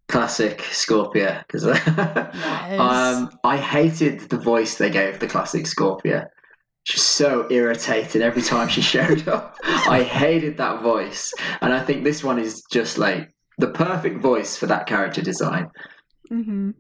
[0.09, 1.64] classic Scorpia because
[2.78, 6.26] um, I hated the voice they gave the classic Scorpia.
[6.84, 9.57] She's so irritating every time she showed up.
[9.62, 14.57] I hated that voice, and I think this one is just like the perfect voice
[14.57, 15.68] for that character design.
[16.30, 16.70] mm-hmm.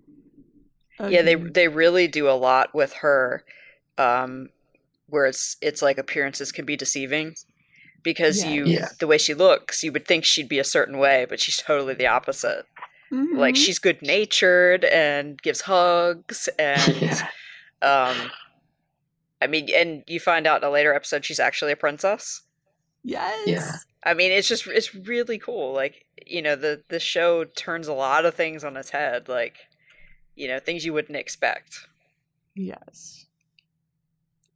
[1.08, 3.44] Yeah, they they really do a lot with her,
[3.96, 4.48] um,
[5.06, 7.34] where it's it's like appearances can be deceiving,
[8.02, 8.50] because Yeah.
[8.50, 8.88] you Yeah.
[8.98, 11.94] the way she looks, you would think she'd be a certain way, but she's totally
[11.94, 12.66] the opposite.
[13.12, 13.64] Like Mhm.
[13.64, 17.26] she's good natured and gives hugs and Yeah.
[17.82, 18.30] um,
[19.42, 22.42] I mean, and you find out in a later episode she's actually a princess.
[23.02, 23.72] yes, Yeah.
[24.04, 25.72] I mean, it's just it's really cool.
[25.72, 29.28] Like you know, the the show turns a lot of things on its head.
[29.28, 29.56] Like
[30.36, 31.80] you know, things you wouldn't expect.
[32.54, 33.26] yes.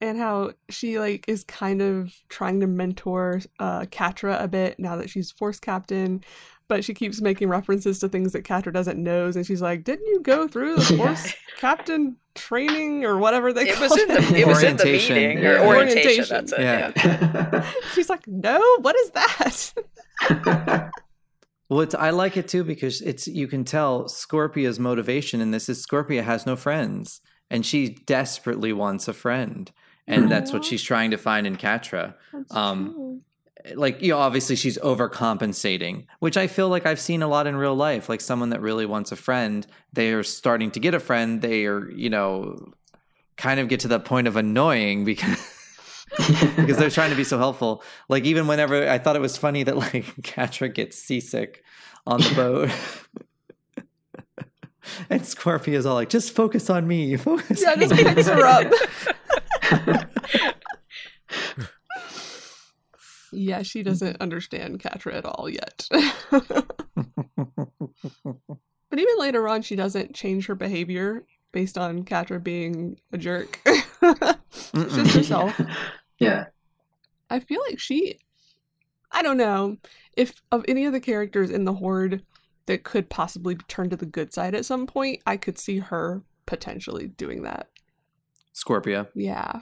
[0.01, 4.97] And how she like is kind of trying to mentor uh Catra a bit now
[4.97, 6.23] that she's force captain,
[6.69, 10.07] but she keeps making references to things that Catra doesn't knows, and she's like, "Didn't
[10.07, 11.07] you go through the Yeah.
[11.07, 14.83] force captain training or whatever they It call was in the it was in the
[14.83, 15.17] Orientation.
[15.17, 15.63] meeting Yeah.
[15.63, 16.35] or orientation.
[16.35, 16.47] Orientation.
[16.47, 16.61] That's it.
[16.61, 16.93] Yeah.
[17.53, 17.71] Yeah.
[17.95, 20.91] She's like, "No, what is that?"
[21.71, 25.69] Well, it's, I like it too because it's you can tell Scorpia's motivation in this
[25.71, 29.73] is Scorpia has no friends and she desperately wants a friend,
[30.07, 32.15] and that's what she's trying to find in Catra.
[32.51, 33.23] Um.
[33.75, 37.57] Like you know, obviously she's overcompensating, which I feel like I've seen a lot in
[37.57, 38.11] real life.
[38.11, 41.41] Like someone that really wants a friend, they are starting to get a friend.
[41.41, 42.75] They are you know,
[43.39, 45.51] kind of get to the point of annoying because.
[46.57, 47.83] because they're trying to be so helpful.
[48.09, 51.65] Like even whenever I thought it was funny that like Catra gets seasick
[52.07, 53.85] on the boat.
[55.11, 57.17] and Scorpia's all like, just focus on me.
[57.17, 58.71] Focus Yeah, on just me." picks her up.
[63.35, 63.89] Yeah, she hmm.
[63.89, 65.89] doesn't understand Catra at all yet.
[66.31, 66.49] but
[68.93, 73.61] even later on, she doesn't change her behavior based on Catra being a jerk.
[73.67, 75.61] It's just herself.
[76.19, 76.47] yeah.
[77.31, 78.19] I feel like she.
[79.11, 79.77] I don't know
[80.17, 82.23] if of any of the characters in the Horde
[82.67, 86.23] that could possibly turn to the good side at some point, I could see her
[86.47, 87.69] potentially doing that.
[88.55, 89.09] Scorpia.
[89.15, 89.61] Yeah.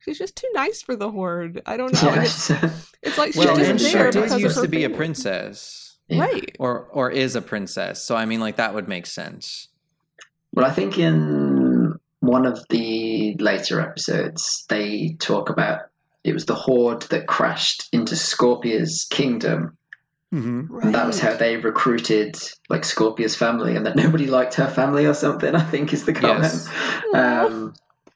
[0.00, 1.62] She's just too nice for the Horde.
[1.66, 2.08] I don't know.
[2.10, 2.50] and It's,
[3.02, 4.68] it's like she's Well, just and just she there did because of used her to
[4.68, 5.98] be a princess.
[6.08, 6.22] Yeah.
[6.22, 6.56] Right.
[6.58, 8.02] Or or is a princess.
[8.02, 9.68] So I mean like that would make sense.
[10.52, 15.82] Well, I think in one of the later episodes, they talk about
[16.24, 19.76] it was the Horde that crashed into Scorpia's kingdom.
[20.32, 20.78] Mm-hmm.
[20.82, 22.36] And that was how they recruited
[22.68, 25.54] like Scorpia's family, and that nobody liked her family or something.
[25.56, 26.52] I think is the comment.
[26.52, 26.68] Yes.
[27.14, 27.74] Um,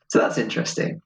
[0.09, 1.03] so that's interesting.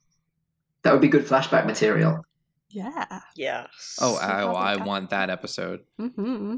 [0.82, 2.24] That would be good flashback material.
[2.70, 3.20] Yeah.
[3.34, 3.66] Yeah.
[4.00, 5.80] Oh, See I, how I got- want that episode.
[5.98, 6.56] Mm-hmm.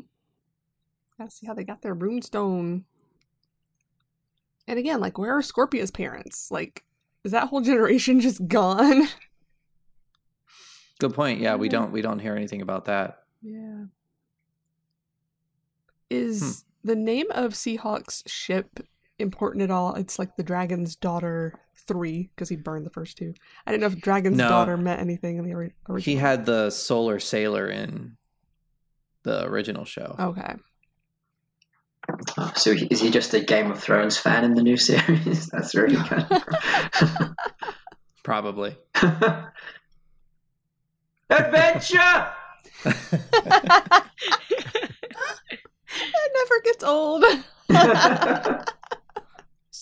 [1.17, 2.83] Gotta see how they got their runestone.
[4.67, 6.51] And again, like, where are Scorpia's parents?
[6.51, 6.85] Like,
[7.25, 9.07] is that whole generation just gone?
[10.99, 11.41] Good point.
[11.41, 13.23] Yeah, we don't we don't hear anything about that.
[13.43, 13.85] Yeah.
[16.11, 16.89] Is Hmm.
[16.89, 18.81] the name of Seahawk's ship
[19.19, 19.95] important at all?
[19.95, 21.55] It's like the Dragon's Daughter
[21.87, 23.33] 3, because he burned the first two.
[23.67, 24.49] I didn't know if Dragon's No.
[24.49, 25.97] Daughter meant anything in the original.
[25.99, 28.17] He had the solar sailor in
[29.23, 30.17] the original show.
[30.19, 30.55] Okay.
[32.39, 35.47] Oh, So is he just a Game of Thrones fan in the new series?
[35.49, 37.35] That's really kind of
[38.25, 38.77] Probably.
[41.31, 42.33] adventure.
[45.95, 47.24] It never gets old.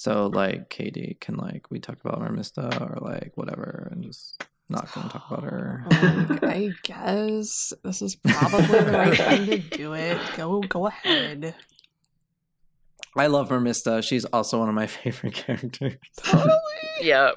[0.00, 4.92] So like Katy can like we talk about Mermista or like whatever and just not
[4.92, 5.84] gonna talk about her.
[5.90, 10.16] Um, I guess this is probably the right time to do it.
[10.36, 11.52] Go, go ahead.
[13.16, 14.00] I love Mermista.
[14.04, 15.96] She's also one of my favorite characters.
[16.16, 16.54] Totally.
[17.00, 17.32] Yeah.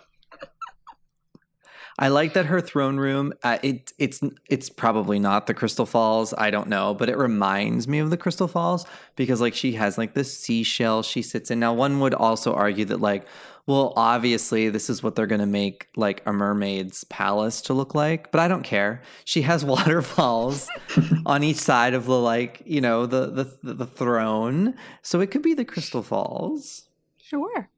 [1.99, 3.33] I like that her throne room.
[3.43, 6.33] Uh, it it's it's probably not the Crystal Falls.
[6.37, 8.85] I don't know, but it reminds me of the Crystal Falls
[9.15, 11.59] because like she has like this seashell she sits in.
[11.59, 13.27] Now one would also argue that like,
[13.67, 18.31] well, obviously this is what they're gonna make like a mermaid's palace to look like,
[18.31, 19.01] but I don't care.
[19.25, 20.69] She has waterfalls
[21.25, 23.27] on each side of the like you know the
[23.61, 26.85] the the throne, so it could be the Crystal Falls.
[27.17, 27.69] Sure.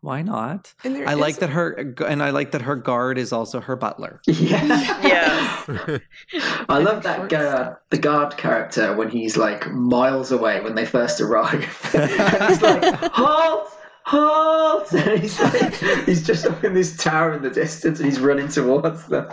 [0.00, 0.74] Why not?
[0.84, 3.74] And there I like that her and I like that her guard is also her
[3.74, 4.20] butler.
[4.26, 5.06] yeah.
[5.06, 5.98] Yeah.
[6.68, 10.86] I love that Short guard, the guard character when he's like miles away when they
[10.86, 11.64] first arrive.
[11.94, 12.10] and
[12.48, 13.68] he's like, halt,
[14.04, 14.92] halt!
[14.92, 15.74] And he's like,
[16.06, 19.28] he's just up in this tower in the distance and he's running towards them.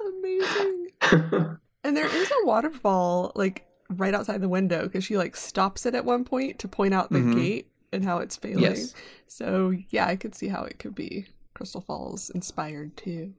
[0.00, 0.88] amazing.
[1.84, 5.94] And there is a waterfall like right outside the window because she like stops it
[5.94, 7.34] at one point to point out the Mhm.
[7.36, 8.62] gate and how it's failing.
[8.62, 8.94] Yes.
[9.26, 13.34] So yeah, I could see how it could be Crystal Falls inspired too.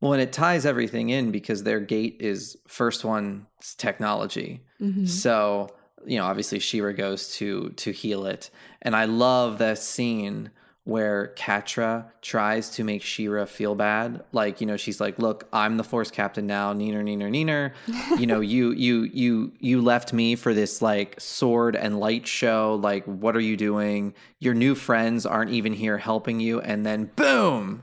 [0.00, 4.62] Well, and it ties everything in because their gate is first one's technology.
[4.80, 5.06] Mhm.
[5.06, 5.68] So,
[6.06, 8.50] you know, obviously She-Ra goes to to heal it.
[8.82, 10.50] And I love that scene
[10.84, 14.24] where Catra tries to make She-Ra feel bad.
[14.32, 18.18] Like, you know, she's like, look, I'm the force captain now, neener, neener, neener.
[18.18, 22.78] you know, you you you you left me for this like sword and light show.
[22.82, 24.14] Like, what are you doing?
[24.38, 26.60] Your new friends aren't even here helping you.
[26.60, 27.82] And then boom,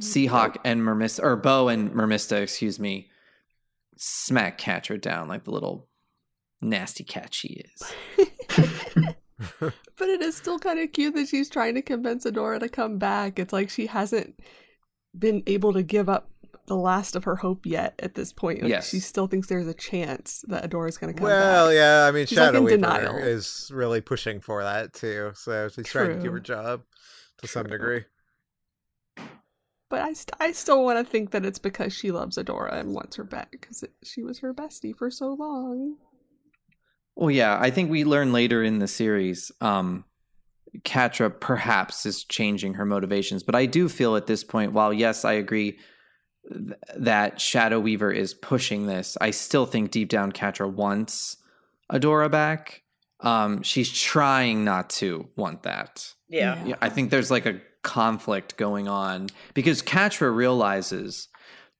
[0.00, 3.10] Seahawk and Mermista, or Bow and Mermista, excuse me,
[3.96, 5.88] smack Catra down like the little
[6.62, 7.62] nasty cat she
[8.18, 9.06] is.
[9.98, 12.98] But it is still kind of cute that she's trying to convince Adora to come
[12.98, 13.38] back.
[13.40, 14.38] It's like she hasn't
[15.18, 16.30] been able to give up
[16.66, 18.62] the last of her hope yet at this point.
[18.62, 18.90] Like Yes.
[18.90, 21.40] She still thinks there's a chance that Adora's going to come back.
[21.40, 21.74] Well, back.
[21.74, 25.32] yeah, I mean, She's, Shadow in Weaver is really pushing for that too.
[25.34, 26.82] So she's trying to do her job
[27.38, 28.04] to some degree.
[29.90, 32.94] But I, st- I still want to think that it's because she loves Adora and
[32.94, 35.96] wants her back because she was her bestie for so long.
[37.18, 40.04] Well, yeah, I think we learn later in the series, um,
[40.84, 45.24] Catra perhaps is changing her motivations, but I do feel at this point, while yes,
[45.24, 45.80] I agree
[46.48, 51.38] th- that Shadow Weaver is pushing this, I still think deep down Catra wants
[51.92, 52.82] Adora back.
[53.18, 56.14] Um, she's trying not to want that.
[56.28, 56.64] Yeah.
[56.64, 61.26] Yeah, I think there's like a conflict going on because Catra realizes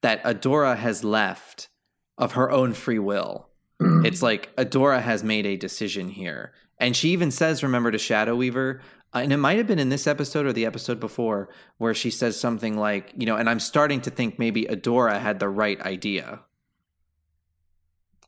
[0.03, 1.69] that Adora has left
[2.17, 3.48] of her own free will.
[3.81, 4.05] Mm.
[4.07, 6.53] It's like Adora has made a decision here.
[6.79, 8.81] And she even says, remember, to Shadow Weaver,
[9.15, 11.49] uh, and it might have been in this episode or the episode before,
[11.79, 15.41] where she says something like, you know, and I'm starting to think maybe Adora had
[15.41, 16.41] the right idea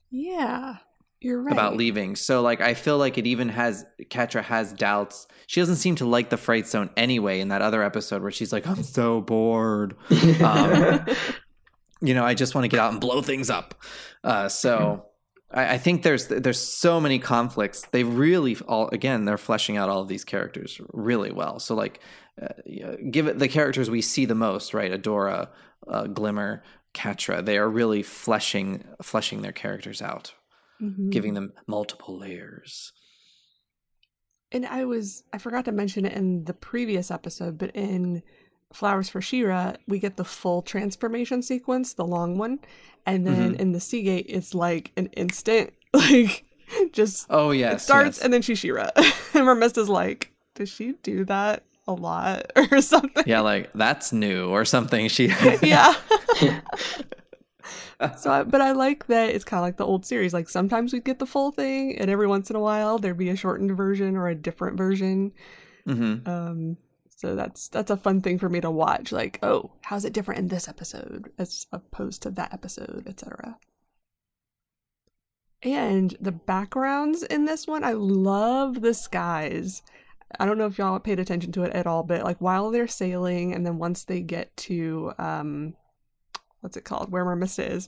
[0.09, 0.77] Yeah,
[1.21, 1.53] you're right.
[1.53, 2.15] about leaving.
[2.15, 5.27] So, like, I feel like it even has, Catra has doubts.
[5.47, 8.51] She doesn't seem to like the Fright Zone anyway in that other episode where she's
[8.51, 9.95] like, I'm so bored.
[10.43, 11.05] Um,
[12.01, 13.75] you know, I just want to get out and blow things up.
[14.23, 15.05] Uh, so
[15.53, 17.85] I, I think there's there's so many conflicts.
[17.87, 21.59] They really all again they're fleshing out all of these characters really well.
[21.59, 21.99] So like,
[22.41, 24.91] uh, give it the characters we see the most, right?
[24.91, 25.49] Adora,
[25.87, 27.43] uh, Glimmer, Catra.
[27.43, 30.33] They are really fleshing fleshing their characters out,
[30.81, 31.11] Mhm.
[31.11, 32.91] giving them multiple layers.
[34.51, 38.21] And I was I forgot to mention it in the previous episode, but in
[38.73, 42.59] Flowers for She-Ra, we get the full transformation sequence, the long one,
[43.05, 46.45] and then in the Seagate, it's like an instant, like
[46.93, 48.23] just Oh yes, it starts yes.
[48.25, 48.89] and then she's She-Ra,
[49.33, 53.23] and Mermista's like, does she do that a lot or something?
[53.25, 55.07] yeah, like that's new or something.
[55.09, 55.27] She
[55.61, 55.93] yeah.
[58.17, 60.33] so, I, but I like that it's kind of like the old series.
[60.33, 63.29] Like sometimes we get the full thing, and every once in a while there'd be
[63.29, 65.33] a shortened version or a different version.
[65.87, 66.27] Mhm.
[66.27, 66.77] Um,
[67.21, 69.11] so that's that's a fun thing for me to watch.
[69.11, 73.59] Like, oh, how's it different in this episode as opposed to that episode, etc.
[75.61, 79.83] And the backgrounds in this one, I love the skies.
[80.39, 82.87] I don't know if y'all paid attention to it at all, but like while they're
[82.87, 85.75] sailing, and then once they get to um,
[86.61, 87.87] what's it called, where Mermista is,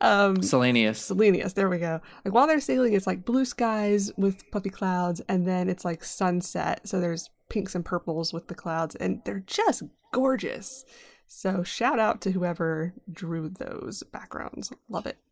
[0.00, 0.96] um, Salineas.
[0.96, 2.00] Salineas, there we go.
[2.24, 6.02] Like while they're sailing, it's like blue skies with puffy clouds, and then it's like
[6.02, 6.88] sunset.
[6.88, 10.86] So there's pinks and purples with the clouds, and they're just gorgeous.
[11.26, 14.72] So shout out to whoever drew those backgrounds.
[14.88, 15.18] Love it.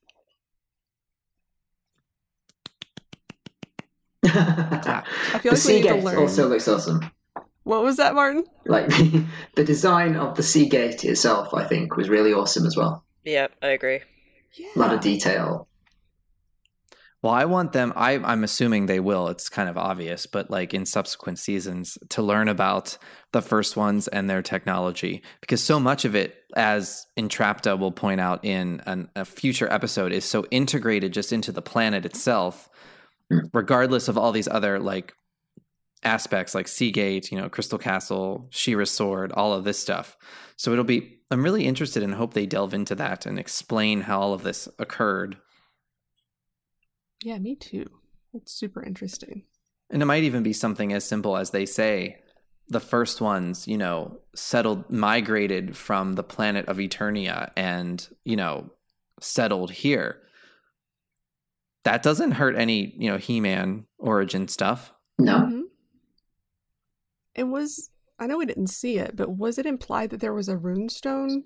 [4.22, 5.02] Yeah.
[5.34, 6.18] I feel the like we need to learn.
[6.18, 7.10] also looks awesome.
[7.64, 8.44] What was that, Martin?
[8.66, 8.88] Like
[9.54, 13.04] the design of the sea gate itself, I think, was really awesome as well.
[13.24, 14.00] Yep, I agree.
[14.54, 14.68] Yeah.
[14.76, 15.68] A lot of detail.
[17.22, 17.92] Well, I want them.
[17.96, 19.28] I, I'm assuming they will.
[19.28, 22.96] It's kind of obvious, but like in subsequent seasons, to learn about
[23.32, 28.22] the first ones and their technology, because so much of it, as Entrapta will point
[28.22, 32.70] out in an, a future episode, is so integrated just into the planet itself,
[33.30, 33.40] hmm.
[33.52, 35.12] regardless of all these other like
[36.02, 40.16] aspects, like Seagate, you know, Crystal Castle, She-Ra's sword, all of this stuff.
[40.56, 41.18] So it'll be.
[41.30, 44.68] I'm really interested and hope they delve into that and explain how all of this
[44.80, 45.36] occurred.
[47.22, 47.86] Yeah, me too.
[48.34, 49.44] It's super interesting.
[49.90, 52.18] And it might even be something as simple as they say
[52.68, 58.70] the first ones, you know, settled, migrated from the planet of Eternia and, you know,
[59.20, 60.22] settled here.
[61.82, 64.92] That doesn't hurt any, you know, He Man origin stuff.
[65.18, 65.38] No.
[65.38, 65.62] Mhm.
[67.34, 67.90] It was.
[68.18, 71.44] I know we didn't see it, but was it implied that there was a runestone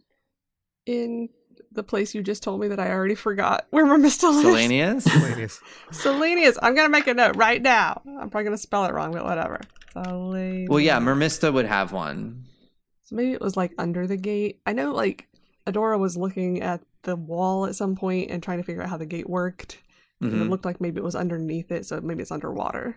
[0.86, 1.28] in
[1.74, 4.46] the place you just told me that I already forgot where Mermista lives?
[4.46, 5.22] Salineas?
[5.30, 5.60] Ladies.
[5.90, 6.56] Salineas.
[6.62, 8.00] I'm gonna make a note right now.
[8.06, 9.60] I'm probably gonna spell it wrong, but whatever.
[9.94, 10.68] Salineas.
[10.68, 12.44] well, yeah, Mermista would have one.
[13.04, 14.60] So maybe it was like under the gate.
[14.66, 15.28] I know like
[15.66, 18.96] Adora was looking at the wall at some point and trying to figure out how
[18.96, 19.78] the gate worked.
[20.20, 20.48] And it Mhm.
[20.48, 22.96] looked like maybe it was underneath it, so maybe it's underwater.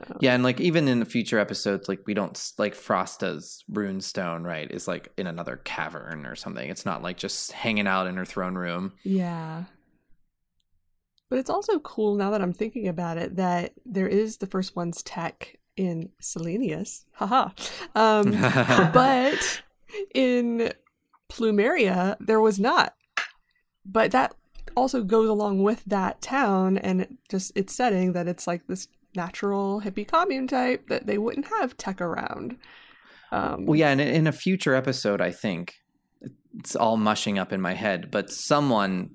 [0.00, 4.00] Um, Yeah, and like even in the future episodes, like we don't like Frosta's rune
[4.00, 4.70] stone, right?
[4.70, 6.68] Is like in another cavern or something.
[6.68, 8.92] It's not like just hanging out in her throne room.
[9.02, 9.64] Yeah.
[11.28, 14.76] But it's also cool now that I'm thinking about it that there is the first
[14.76, 17.04] one's tech in Salineas.
[17.12, 17.48] Haha.
[17.94, 18.32] Um,
[18.92, 19.62] but
[20.14, 20.72] in
[21.30, 22.94] Plumeria, there was not.
[23.84, 24.34] But that
[24.76, 29.80] also goes along with that town and just its setting that it's like this natural
[29.82, 32.56] hippie commune type that they wouldn't have tech around.
[33.30, 35.74] Um, Well, yeah, and in a future episode, I think
[36.58, 39.14] it's all mushing up in my head, but someone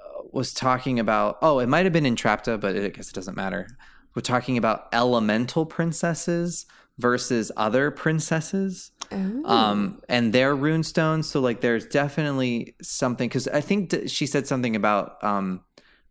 [0.00, 1.38] uh, was talking about.
[1.42, 3.68] Oh, it might have been Entrapta, but I guess it doesn't matter.
[4.14, 6.66] We're talking about elemental princesses
[6.98, 9.42] versus other princesses, oh.
[9.44, 11.26] um, and their runestones.
[11.26, 15.22] So, like, there's definitely something because I think th- she said something about.
[15.22, 15.62] Um,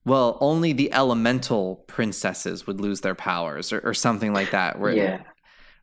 [0.09, 4.79] well, only the elemental princesses would lose their powers, or, or something like that.
[4.79, 5.21] Where Yeah.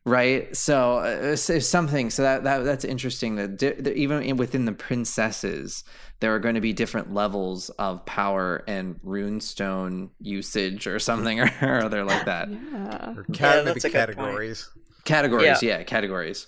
[0.05, 4.21] right so uh, it's, it's something so that, that that's interesting that di- that even
[4.23, 5.83] in, within the princesses
[6.21, 11.83] there are going to be different levels of power and runestone usage or something or
[11.83, 13.13] other like that yeah.
[13.17, 14.17] Or Yeah, cat- maybe that's a good point.
[14.17, 14.69] categories.
[15.03, 15.83] categories yeah.
[15.83, 16.47] categories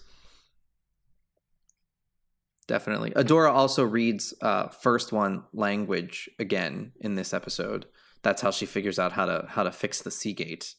[2.69, 7.85] definitely adora also reads uh first one language again in this episode
[8.21, 10.75] that's how she figures out how to how to fix the seagate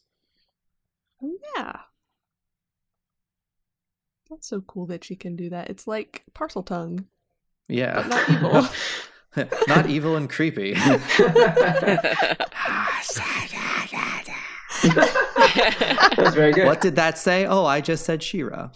[1.23, 1.77] Oh, yeah.
[4.29, 5.71] That's so cool that she can do that.
[5.71, 7.05] It's like Parseltongue,
[7.69, 8.67] yeah but not evil.
[9.69, 11.07] not evil and creepy That's
[16.35, 16.67] very good.
[16.67, 17.47] What did that say?
[17.47, 18.71] Oh, I just said She-Ra.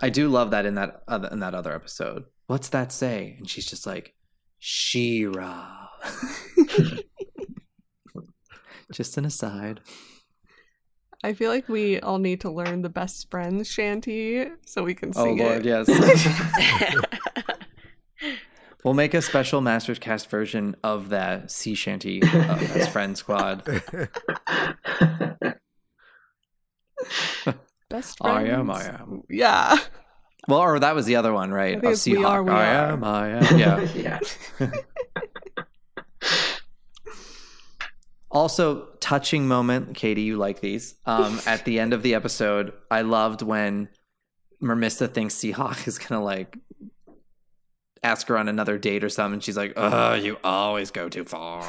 [0.00, 2.24] I do love that in that other, in that other episode.
[2.46, 3.34] What's that say?
[3.38, 4.14] And she's just like
[4.58, 5.88] She-Ra.
[8.92, 9.80] just an aside.
[11.24, 15.12] I feel like we all need to learn the best friends shanty so we can
[15.16, 15.86] Oh sing lord, it.
[15.88, 17.04] yes.
[18.84, 23.64] we'll make a special Masters Cast version of that sea shanty uh, as friend squad.
[27.90, 29.22] Best I am, I am.
[29.30, 29.78] Yeah.
[30.46, 31.76] Well, or that was the other one, right?
[31.78, 32.44] Of it's We Are, Seahawk.
[32.46, 32.92] We I Are.
[32.92, 33.58] am, I am.
[33.94, 34.20] Yeah.
[34.60, 34.70] yeah.
[38.30, 40.96] Also, touching moment, Katy, you like these.
[41.06, 43.88] Um, at the end of the episode, I loved when
[44.62, 46.58] Mermista thinks Seahawk is gonna like
[48.02, 49.40] ask her on another date or something.
[49.40, 51.62] She's like, "Oh, you always go too far."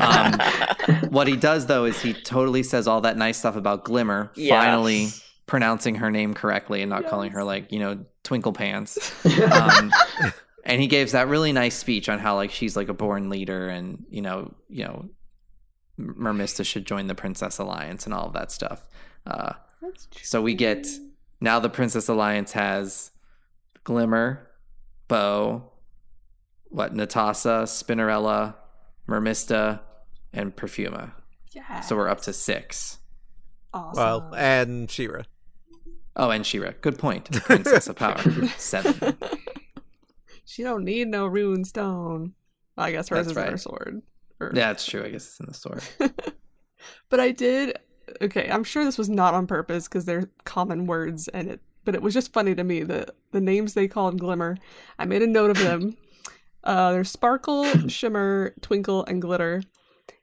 [0.00, 4.32] um, what he does though is he totally says all that nice stuff about Glimmer,
[4.36, 4.50] Yes.
[4.50, 5.08] finally
[5.46, 9.12] pronouncing her name correctly and not calling her like you know Twinkle Pants.
[9.52, 9.92] Um,
[10.66, 13.68] and he gives that really nice speech on how like she's like a born leader
[13.68, 15.08] and you know you know
[16.00, 18.86] Mermista should join the Princess Alliance and all of that stuff.
[19.26, 20.20] Uh, That's true.
[20.24, 20.86] so we get
[21.40, 23.10] now the Princess Alliance has
[23.84, 24.50] Glimmer,
[25.08, 25.70] Bow,
[26.64, 28.54] what Netossa, Spinnerella,
[29.08, 29.80] Mermista,
[30.32, 31.12] and Perfuma.
[31.52, 31.80] Yeah.
[31.80, 32.98] So we're up to six.
[33.72, 34.02] awesome.
[34.02, 35.22] well, and She-Ra.
[36.16, 36.72] Oh, and She-Ra.
[36.80, 37.30] Good point.
[37.44, 38.18] Princess of Power.
[38.56, 39.16] Seven.
[40.44, 42.34] she don't need no rune stone.
[42.76, 44.02] I guess hers That's is in her sword.
[44.40, 45.04] Or- Yeah, it's true.
[45.04, 45.80] I guess it's in the story.
[47.08, 47.78] but I did.
[48.20, 51.60] Okay, I'm sure this was not on purpose because they're common words, and it.
[51.84, 54.56] But it was just funny to me the the names they called Glimmer.
[54.98, 55.96] I made a note of them.
[56.62, 59.62] Uh, there's Sparkle, Shimmer, Twinkle, and Glitter.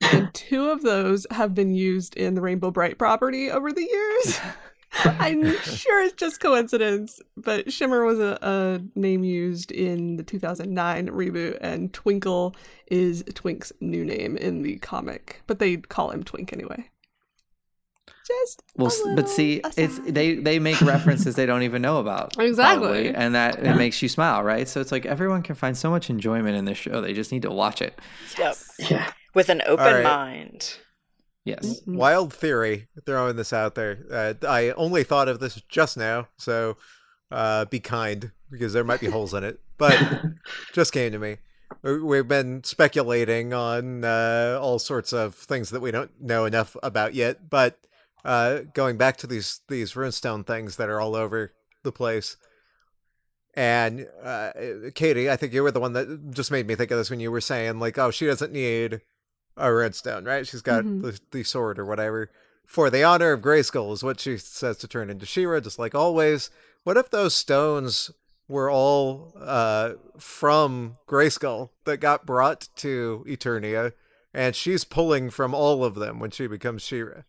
[0.01, 4.39] And two of those have been used in the Rainbow Brite property over the years.
[5.05, 11.07] I'm sure it's just coincidence, but Shimmer was a, a name used in the 2009
[11.09, 12.55] reboot, and Twinkle
[12.87, 16.89] is Twink's new name in the comic, but they call him Twink anyway.
[18.27, 21.97] Just Well, a s- but see, it's they they make references they don't even know
[21.97, 22.37] about.
[22.39, 22.87] Exactly.
[22.87, 24.67] probably, and that it makes you smile, right?
[24.67, 27.01] So it's like everyone can find so much enjoyment in this show.
[27.01, 27.97] They just need to watch it.
[28.37, 28.55] Yep.
[28.79, 29.11] Yeah.
[29.33, 30.03] With an open right.
[30.03, 30.77] mind.
[31.43, 31.81] Yes.
[31.81, 31.95] Mhm.
[31.95, 33.99] Wild theory, throwing this out there.
[34.11, 36.77] Uh, I only thought of this just now, so
[37.31, 39.59] uh, be kind because there might be holes in it.
[39.77, 39.97] But
[40.73, 41.37] just came to me.
[41.81, 46.75] We- We've been speculating on uh, all sorts of things that we don't know enough
[46.83, 47.49] about yet.
[47.49, 47.79] But
[48.23, 51.53] uh, going back to these these runestone things that are all over
[51.83, 52.37] the place,
[53.55, 54.51] and uh,
[54.93, 57.19] Katy, I think you were the one that just made me think of this when
[57.19, 59.01] you were saying like, oh, she doesn't need
[59.57, 60.47] a runestone, right?
[60.47, 61.01] She's got Mhm.
[61.01, 62.29] the, the sword or whatever.
[62.65, 65.93] For the honor of Grayskull is what she says to turn into She-Ra, just like
[65.93, 66.49] always.
[66.83, 68.11] What if those stones
[68.47, 73.91] were all uh, from Grayskull that got brought to Eternia,
[74.33, 77.23] and she's pulling from all of them when she becomes She-Ra?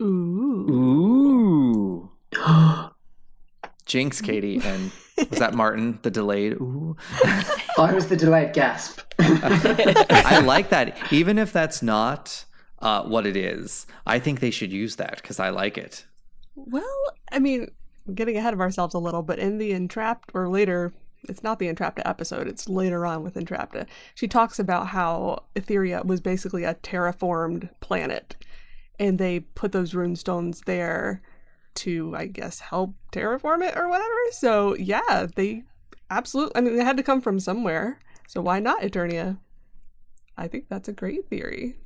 [0.00, 0.66] Ooh.
[0.70, 2.10] Ooh.
[3.90, 4.92] Jinx, Katy, and
[5.30, 5.98] was that Martin?
[6.02, 6.52] The delayed.
[6.52, 6.96] Ooh.
[7.76, 9.00] I was the delayed gasp.
[9.18, 11.12] I like that.
[11.12, 12.44] Even if that's not
[12.78, 16.06] uh, what it is, I think they should use that because I like it.
[16.54, 16.84] Well,
[17.32, 17.72] I mean,
[18.14, 20.92] getting ahead of ourselves a little, but in the Entrapped or later
[21.28, 23.86] it's not the Entrapta episode, it's later on with Entrapta.
[24.14, 28.36] She talks about how Etheria was basically a terraformed planet
[29.00, 31.22] and they put those rune stones there
[31.76, 34.14] to, I guess, help terraform it or whatever.
[34.32, 35.64] So, yeah, they
[36.10, 37.98] absolutely, I mean, they had to come from somewhere.
[38.28, 39.38] So, why not Eternia?
[40.36, 41.76] I think that's a great theory.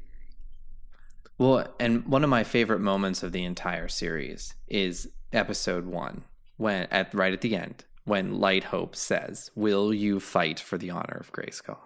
[1.38, 6.22] Well, and one of my favorite moments of the entire series is episode one,
[6.56, 10.90] when at right at the end, when Light Hope says, "Will you fight for the
[10.90, 11.78] honor of Grayskull?"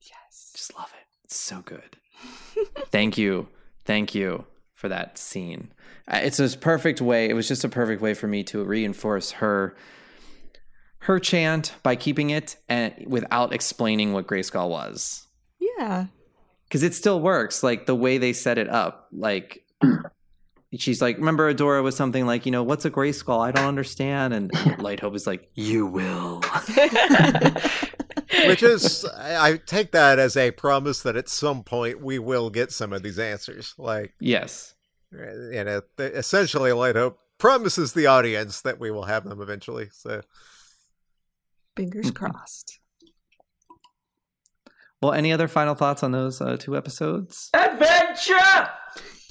[0.00, 0.52] Yes.
[0.54, 1.06] Just love it.
[1.24, 1.98] It's so good.
[2.90, 3.48] Thank you,
[3.84, 4.46] thank you
[4.78, 5.72] for that scene.
[6.06, 7.28] It's a perfect way.
[7.28, 9.76] It was just a perfect way for me to reinforce her
[11.00, 15.26] her chant by keeping it and without explaining what Grayskull was
[15.60, 16.06] Yeah.
[16.68, 19.64] because it still works like the way they set it up like
[20.76, 23.64] she's like remember adora was something like you know what's a gray skull i don't
[23.64, 24.50] understand and
[24.82, 26.42] light hope is like you will
[28.48, 32.50] Which is, I I take that as a promise that at some point we will
[32.50, 33.74] get some of these answers.
[33.78, 34.74] Like, yes
[35.12, 39.88] And know, th- essentially, Light Hope promises the audience that we will have them eventually.
[39.92, 40.22] So,
[41.76, 42.80] Fingers crossed.
[45.00, 48.68] well any other final thoughts on those uh, two episodes Adventure!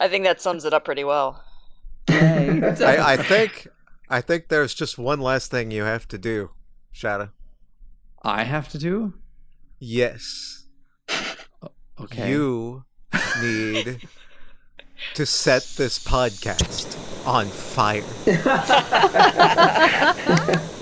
[0.00, 1.42] I think that sums it up pretty well.
[2.08, 3.66] I, I think,
[4.08, 6.50] I think there's just one last thing you have to do,
[6.96, 7.28] Shadow.
[8.22, 9.12] i have to do
[9.78, 10.64] Yes,
[12.00, 12.84] okay you
[13.42, 14.08] need
[15.12, 16.96] to set this podcast
[17.26, 18.02] on fire.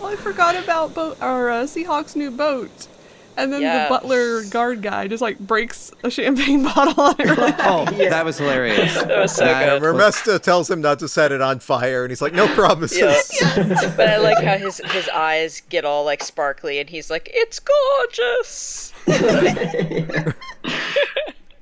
[0.00, 2.88] Oh, I forgot about boat or uh, Seahawk's new boat.
[3.36, 3.88] And then Yes.
[3.88, 7.38] the butler guard guy just like breaks a champagne bottle on it.
[7.38, 9.94] Like, oh that was hilarious That was so That good.
[9.94, 13.00] was- tells him not to set it on fire, and he's like, "No promises."
[13.40, 13.94] Yeah.
[13.96, 17.58] but I like how his his eyes get all like sparkly, and he's like, "It's
[17.60, 18.92] gorgeous."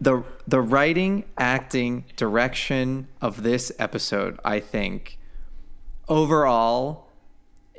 [0.00, 5.18] the the writing, acting, direction of this episode, I think,
[6.08, 7.06] overall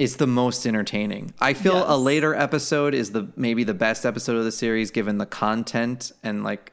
[0.02, 1.32] is the most entertaining.
[1.40, 5.20] I feel a later episode is the maybe the best episode of the series given
[5.20, 6.72] the content and like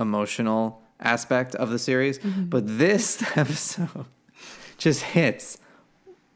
[0.00, 2.18] emotional aspect of the series.
[2.18, 2.44] Mm-hmm.
[2.46, 4.06] But this episode
[4.78, 5.58] just hits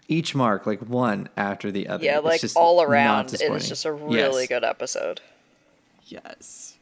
[0.09, 2.05] each mark like one after the other.
[2.05, 4.49] Yeah, It's like just all around, it's just a really Yes.
[4.49, 5.21] good episode.
[6.07, 6.77] yes.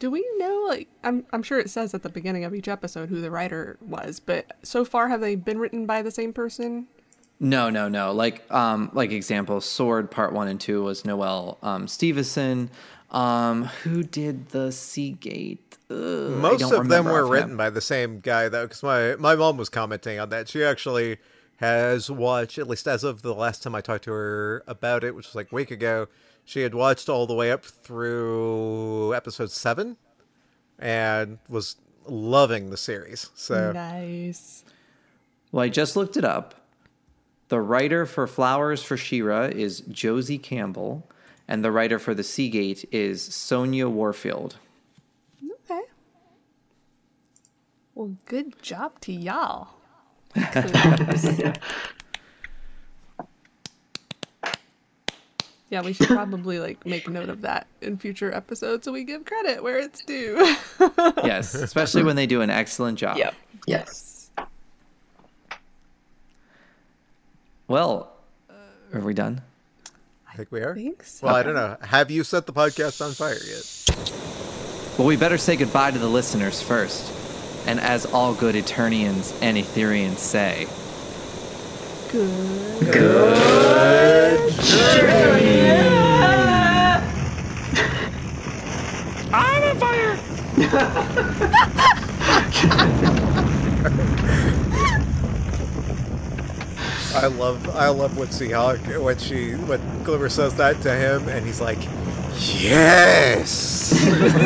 [0.00, 3.08] Do we know like I'm I'm sure it says at the beginning of each episode
[3.08, 6.88] who the writer was, but so far have they been written by the same person?
[7.42, 8.12] No, no, no.
[8.12, 12.70] Like, um, like example, Sword Part One and Two was Noelle um, Stevenson.
[13.10, 15.76] Um, who did the Seagate?
[15.90, 15.96] Ugh,
[16.30, 17.30] Most of them were offhand.
[17.30, 20.48] written by the same guy, though, because my my mom was commenting on that.
[20.48, 21.18] She actually
[21.56, 25.14] has watched, at least as of the last time I talked to her about it,
[25.16, 26.06] which was like a week ago.
[26.44, 29.96] She had watched all the way up through episode seven,
[30.78, 31.74] and was
[32.06, 33.30] loving the series.
[33.34, 34.64] So Nice.
[35.50, 36.54] Well, I just looked it up.
[37.52, 41.06] The writer for Flowers for She-Ra is Josie Campbell,
[41.46, 44.56] and the writer for the Seagate is Sonja Warfield.
[45.44, 45.82] Okay.
[47.94, 49.68] Well, good job to y'all.
[50.34, 51.52] yeah,
[55.84, 59.62] we should probably like make note of that in future episodes so we give credit
[59.62, 60.56] where it's due.
[61.22, 63.18] Yes, especially when they do an excellent job.
[63.18, 63.34] Yep.
[63.66, 64.11] Yes.
[67.72, 68.12] Well,
[68.50, 69.40] uh, are we done?
[70.30, 70.74] I think we are.
[70.74, 71.22] Thanks.
[71.22, 71.78] Well, I don't know.
[71.80, 74.98] Have you set the podcast on fire yet?
[74.98, 77.10] Well, we better say goodbye to the listeners first.
[77.66, 80.66] And as all good Eternians and Etherians say,
[82.10, 82.82] Good.
[89.32, 90.18] I'm on fire!
[97.14, 101.44] I love I love when Seahawk when she when Glimmer says that to him and
[101.46, 101.78] he's like,
[102.60, 103.92] Yes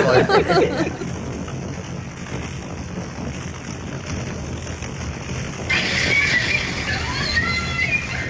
[0.06, 0.92] Like,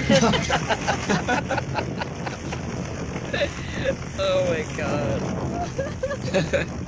[4.19, 5.23] Oh my god.